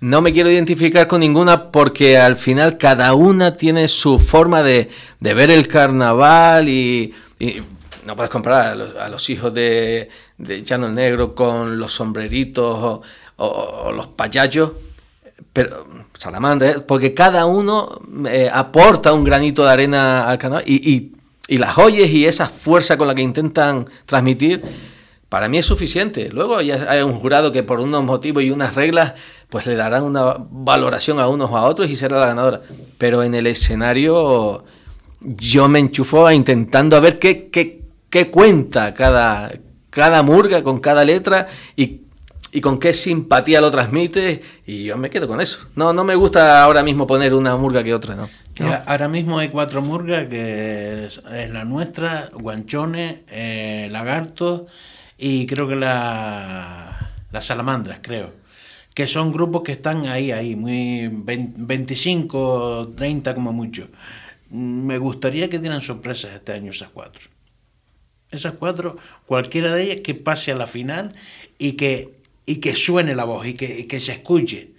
No 0.00 0.22
me 0.22 0.32
quiero 0.32 0.50
identificar 0.50 1.08
con 1.08 1.20
ninguna 1.20 1.70
porque 1.72 2.16
al 2.18 2.36
final 2.36 2.78
cada 2.78 3.14
una 3.14 3.56
tiene 3.56 3.88
su 3.88 4.18
forma 4.18 4.62
de, 4.62 4.88
de 5.18 5.34
ver 5.34 5.50
el 5.50 5.66
carnaval 5.66 6.68
y, 6.68 7.12
y 7.40 7.62
no 8.06 8.14
puedes 8.14 8.30
comparar 8.30 8.66
a 8.68 8.74
los, 8.76 8.94
a 8.96 9.08
los 9.08 9.28
hijos 9.28 9.52
de, 9.52 10.08
de 10.36 10.62
Llano 10.62 10.86
el 10.86 10.94
Negro 10.94 11.34
con 11.34 11.78
los 11.80 11.92
sombreritos 11.92 12.80
o, 12.82 13.02
o- 13.38 13.92
los 13.92 14.06
payachos, 14.08 14.70
pero 15.52 15.86
salamandra, 16.16 16.70
¿eh? 16.70 16.80
porque 16.80 17.12
cada 17.12 17.46
uno 17.46 18.00
eh, 18.28 18.48
aporta 18.52 19.12
un 19.12 19.24
granito 19.24 19.64
de 19.64 19.70
arena 19.72 20.28
al 20.28 20.38
carnaval 20.38 20.64
y, 20.66 20.92
y, 20.94 21.12
y 21.48 21.58
las 21.58 21.76
oyes 21.76 22.08
y 22.10 22.24
esa 22.24 22.48
fuerza 22.48 22.96
con 22.96 23.08
la 23.08 23.14
que 23.16 23.22
intentan 23.22 23.84
transmitir, 24.06 24.62
para 25.28 25.48
mí 25.48 25.58
es 25.58 25.66
suficiente. 25.66 26.30
Luego 26.30 26.60
ya 26.60 26.86
hay 26.88 27.02
un 27.02 27.12
jurado 27.12 27.52
que 27.52 27.62
por 27.62 27.80
unos 27.80 28.02
motivos 28.02 28.42
y 28.42 28.50
unas 28.50 28.74
reglas, 28.74 29.14
pues 29.50 29.66
le 29.66 29.76
darán 29.76 30.04
una 30.04 30.36
valoración 30.38 31.20
a 31.20 31.28
unos 31.28 31.50
o 31.50 31.56
a 31.56 31.64
otros 31.64 31.90
y 31.90 31.96
será 31.96 32.18
la 32.18 32.26
ganadora. 32.26 32.62
Pero 32.96 33.22
en 33.22 33.34
el 33.34 33.46
escenario 33.46 34.64
yo 35.20 35.68
me 35.68 35.80
enchufo 35.80 36.26
a 36.26 36.34
intentando 36.34 36.96
a 36.96 37.00
ver 37.00 37.18
qué, 37.18 37.48
qué, 37.48 37.82
qué 38.08 38.30
cuenta 38.30 38.94
cada, 38.94 39.52
cada 39.90 40.22
murga 40.22 40.62
con 40.62 40.80
cada 40.80 41.04
letra 41.04 41.48
y, 41.76 42.02
y 42.52 42.60
con 42.62 42.78
qué 42.78 42.94
simpatía 42.94 43.60
lo 43.60 43.70
transmite 43.70 44.42
y 44.64 44.84
yo 44.84 44.96
me 44.96 45.10
quedo 45.10 45.28
con 45.28 45.42
eso. 45.42 45.58
No, 45.74 45.92
no 45.92 46.04
me 46.04 46.14
gusta 46.14 46.62
ahora 46.62 46.82
mismo 46.82 47.06
poner 47.06 47.34
una 47.34 47.54
murga 47.56 47.84
que 47.84 47.92
otra, 47.92 48.16
¿no? 48.16 48.28
Ahora 48.86 49.08
mismo 49.08 49.38
hay 49.38 49.50
cuatro 49.50 49.82
murgas, 49.82 50.26
que 50.28 51.04
es, 51.04 51.20
es 51.32 51.50
la 51.50 51.64
nuestra, 51.64 52.30
guanchones, 52.32 53.20
eh, 53.28 53.88
lagartos 53.92 54.62
y 55.18 55.46
creo 55.46 55.66
que 55.66 55.74
la, 55.76 57.12
las 57.32 57.44
salamandras, 57.44 57.98
creo. 58.00 58.32
Que 58.94 59.06
son 59.06 59.32
grupos 59.32 59.62
que 59.62 59.72
están 59.72 60.06
ahí, 60.06 60.30
ahí, 60.30 60.56
muy 60.56 61.08
20 61.08 61.54
25, 61.58 62.94
30 62.96 63.34
como 63.34 63.52
mucho. 63.52 63.88
Me 64.50 64.96
gustaría 64.98 65.50
que 65.50 65.58
dieran 65.58 65.80
sorpresas 65.80 66.34
este 66.34 66.52
año 66.52 66.70
esas 66.70 66.90
cuatro. 66.90 67.28
Esas 68.30 68.54
cuatro, 68.54 68.96
cualquiera 69.26 69.74
de 69.74 69.84
ellas 69.84 70.00
que 70.02 70.14
pase 70.14 70.52
a 70.52 70.56
la 70.56 70.66
final 70.66 71.12
y 71.58 71.72
que, 71.72 72.14
y 72.46 72.56
que 72.56 72.74
suene 72.76 73.14
la 73.14 73.24
voz 73.24 73.46
y 73.46 73.54
que, 73.54 73.86
que 73.86 74.00
se 74.00 74.12
escuche 74.12 74.70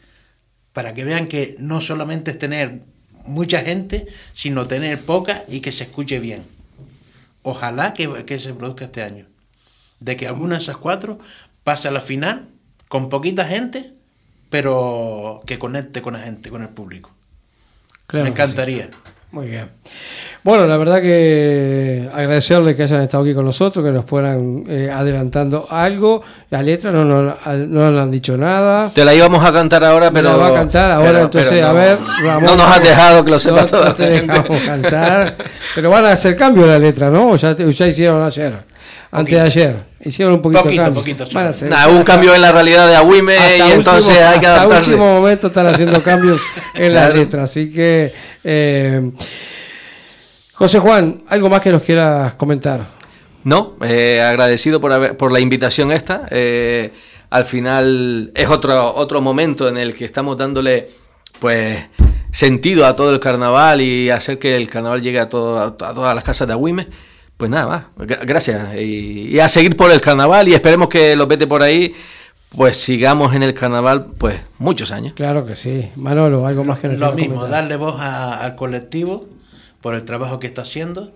para 0.73 0.93
que 0.93 1.04
vean 1.04 1.28
que 1.28 1.56
no 1.60 1.82
solamente 1.82 2.32
es 2.32 2.38
tener 2.38 2.82
mucha 3.25 3.62
gente, 3.62 4.08
sino 4.34 4.67
tener 4.67 4.99
poca 5.02 5.43
y 5.47 5.62
que 5.62 5.71
se 5.71 5.86
escuche 5.86 6.19
bien. 6.19 6.43
Ojalá 7.43 7.93
que, 7.93 8.25
que 8.25 8.39
se 8.39 8.54
produzca 8.54 8.86
este 8.86 9.04
año. 9.04 9.29
De 10.00 10.16
que 10.18 10.28
alguna 10.28 10.56
de 10.56 10.62
esas 10.64 10.78
cuatro 10.78 11.20
pase 11.64 11.88
a 11.88 11.92
la 11.92 12.00
final 12.00 12.46
con 12.88 13.10
poquita 13.10 13.46
gente, 13.46 13.94
pero 14.50 15.42
que 15.46 15.60
conecte 15.60 16.02
con 16.02 16.14
la 16.14 16.20
gente, 16.20 16.50
con 16.50 16.62
el 16.62 16.70
público. 16.70 17.12
Claro 18.08 18.24
Me 18.26 18.30
sí. 18.30 18.34
encantaría. 18.34 18.90
Muy 19.32 19.46
bien. 19.48 19.70
Bueno, 20.42 20.66
la 20.66 20.76
verdad 20.78 21.02
que 21.02 22.10
agradecerles 22.12 22.76
que 22.76 22.82
hayan 22.84 23.02
estado 23.04 23.24
aquí 23.24 23.36
con 23.36 23.46
nosotros, 23.46 23.86
que 23.86 23.92
nos 23.92 24.04
fueran 24.06 24.64
eh, 24.68 24.90
adelantando 24.92 25.68
algo. 25.70 26.24
La 26.50 26.64
letra 26.64 26.92
no 26.92 27.06
nos, 27.06 27.36
no 27.68 27.92
nos 27.92 28.02
han 28.02 28.10
dicho 28.10 28.36
nada. 28.38 28.90
Te 28.90 29.06
la 29.06 29.14
íbamos 29.14 29.46
a 29.46 29.54
cantar 29.54 29.84
ahora, 29.84 30.10
pero. 30.10 30.32
la 30.32 30.38
va 30.38 30.48
a 30.48 30.54
cantar 30.54 30.90
ahora, 30.92 31.10
pero- 31.12 31.24
entonces, 31.26 31.50
pero 31.52 31.66
a 31.68 31.70
no- 31.70 31.76
ver, 31.76 32.00
Ramón. 32.24 32.44
No 32.46 32.56
nos 32.56 32.66
has 32.76 32.82
dejado 32.84 33.24
que 33.26 33.32
lo 33.32 33.38
sepa 33.38 33.62
no, 33.62 33.68
toda 33.68 33.86
no 33.90 33.96
te 33.96 34.10
la 34.10 34.16
gente. 34.18 34.34
dejamos 34.34 34.62
cantar. 34.62 35.36
Pero 35.76 35.90
van 35.92 36.06
a 36.06 36.12
hacer 36.14 36.36
cambio 36.36 36.66
la 36.66 36.80
letra, 36.80 37.12
¿no? 37.12 37.30
O 37.32 37.36
ya, 37.36 37.56
te- 37.56 37.72
ya 37.72 37.88
hicieron 37.88 38.24
ayer. 38.24 38.54
Antes 39.12 39.34
de 39.36 39.42
ayer. 39.42 39.88
Hicieron 40.02 40.36
un 40.36 40.42
poquito, 40.42 40.64
Poquito, 40.64 40.94
poquito, 40.94 41.26
Nah, 41.68 41.88
hubo 41.90 41.98
un 41.98 42.04
cambio 42.04 42.34
en 42.34 42.42
la 42.42 42.52
realidad 42.54 42.88
de 42.88 42.96
Agüime 42.96 43.38
hasta 43.38 43.50
y 43.58 43.62
último- 43.62 43.76
entonces 43.80 44.18
hay 44.18 44.40
que 44.40 44.46
hasta 44.48 44.62
adaptarse. 44.62 44.90
último 44.92 45.14
momento 45.16 45.48
están 45.48 45.68
haciendo 45.68 46.02
cambios 46.04 46.40
en 46.74 46.94
la 46.94 47.02
Claro. 47.08 47.16
letra. 47.16 47.44
Así 47.44 47.70
que, 47.72 48.14
eh, 48.46 49.12
José 50.54 50.80
Juan, 50.80 51.24
¿algo 51.28 51.50
más 51.50 51.62
que 51.62 51.72
nos 51.72 51.84
quieras 51.84 52.36
comentar? 52.36 52.86
No, 53.44 53.76
eh, 53.82 54.22
agradecido 54.22 54.80
por, 54.82 54.92
haber- 54.94 55.18
por 55.18 55.32
la 55.32 55.40
invitación 55.40 55.92
esta. 55.92 56.28
eh, 56.32 56.92
al 57.32 57.46
final 57.46 58.32
es 58.34 58.50
otro, 58.50 58.96
otro 58.96 59.22
momento 59.22 59.68
en 59.70 59.78
el 59.78 59.96
que 59.96 60.04
estamos 60.06 60.36
dándole 60.38 60.90
pues 61.40 61.78
sentido 62.32 62.86
a 62.88 62.96
todo 62.96 63.14
el 63.14 63.20
carnaval 63.20 63.82
y 63.82 64.10
hacer 64.10 64.40
que 64.40 64.56
el 64.56 64.68
carnaval 64.68 65.02
llegue 65.02 65.20
a, 65.20 65.30
todo- 65.30 65.60
a 65.60 65.78
todas 65.94 66.16
las 66.16 66.24
casas 66.24 66.48
de 66.48 66.54
Agüime. 66.54 66.88
Pues 67.39 67.49
nada 67.49 67.65
más, 67.67 67.84
gra- 67.97 68.19
gracias. 68.25 68.75
Y, 68.75 69.30
y 69.30 69.39
a 69.39 69.47
seguir 69.47 69.78
por 69.78 69.89
el 69.91 70.02
carnaval 70.02 70.47
y 70.49 70.54
esperemos 70.54 70.89
que 70.89 71.15
los 71.15 71.25
vete 71.25 71.47
por 71.47 71.63
ahí, 71.63 71.95
pues 72.56 72.75
sigamos 72.75 73.34
en 73.34 73.43
el 73.43 73.54
carnaval 73.54 74.08
pues 74.17 74.41
muchos 74.58 74.91
años. 74.91 75.13
Claro 75.13 75.45
que 75.45 75.56
sí. 75.56 75.88
Manolo, 75.95 76.45
¿algo 76.45 76.65
más 76.65 76.80
que 76.80 76.89
nos 76.89 76.99
Lo 76.99 77.13
mismo, 77.13 77.36
comentar? 77.36 77.62
darle 77.62 77.78
voz 77.78 77.99
a- 78.02 78.36
al 78.43 78.56
colectivo 78.58 79.25
por 79.80 79.95
el 79.95 80.04
trabajo 80.04 80.38
que 80.39 80.47
está 80.47 80.63
haciendo 80.63 81.13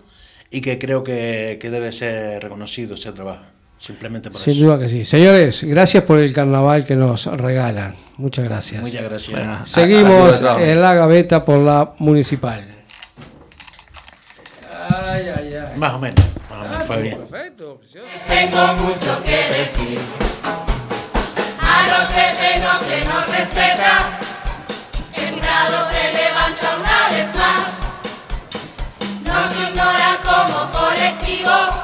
y 0.50 0.62
que 0.62 0.78
creo 0.78 1.04
que, 1.04 1.58
que 1.60 1.68
debe 1.68 1.92
ser 1.92 2.42
reconocido 2.42 2.94
ese 2.94 3.12
trabajo. 3.12 3.42
Simplemente 3.76 4.30
por 4.30 4.40
Sin 4.40 4.54
eso. 4.54 4.64
duda 4.64 4.78
que 4.78 4.88
sí. 4.88 5.04
Señores, 5.04 5.62
gracias 5.64 6.04
por 6.04 6.18
el 6.18 6.32
carnaval 6.32 6.86
que 6.86 6.96
nos 6.96 7.26
regalan. 7.26 7.94
Muchas 8.16 8.46
gracias. 8.46 8.80
Muchas 8.80 9.02
gracias. 9.04 9.36
Bueno, 9.38 9.52
a- 9.52 9.60
a- 9.60 9.64
Seguimos 9.66 10.42
a- 10.42 10.62
en 10.72 10.80
la 10.80 10.94
gaveta 10.94 11.44
por 11.44 11.58
la 11.58 11.92
municipal 11.98 12.64
ay, 15.14 15.54
ay. 15.54 15.78
Más 15.78 15.92
o 15.94 15.98
menos, 15.98 16.24
más 16.50 16.58
o 16.58 16.62
menos 16.62 16.76
ah, 16.80 16.84
fue 16.86 17.02
bien. 17.02 17.18
Perfecto, 17.26 17.76
precioso. 17.78 18.06
Tengo 18.28 18.66
mucho 18.74 19.22
que 19.24 19.48
decir. 19.58 20.00
A 21.60 21.76
los 21.88 22.10
eternos 22.10 22.78
que 22.88 23.04
nos 23.04 23.28
respeta, 23.28 24.18
el 25.14 25.40
grado 25.40 25.88
se 25.90 26.12
levanta 26.12 26.76
una 26.80 27.10
vez 27.10 27.36
más. 27.36 27.64
Nos 29.24 29.68
ignora 29.68 30.18
como 30.24 30.70
colectivo. 30.70 31.74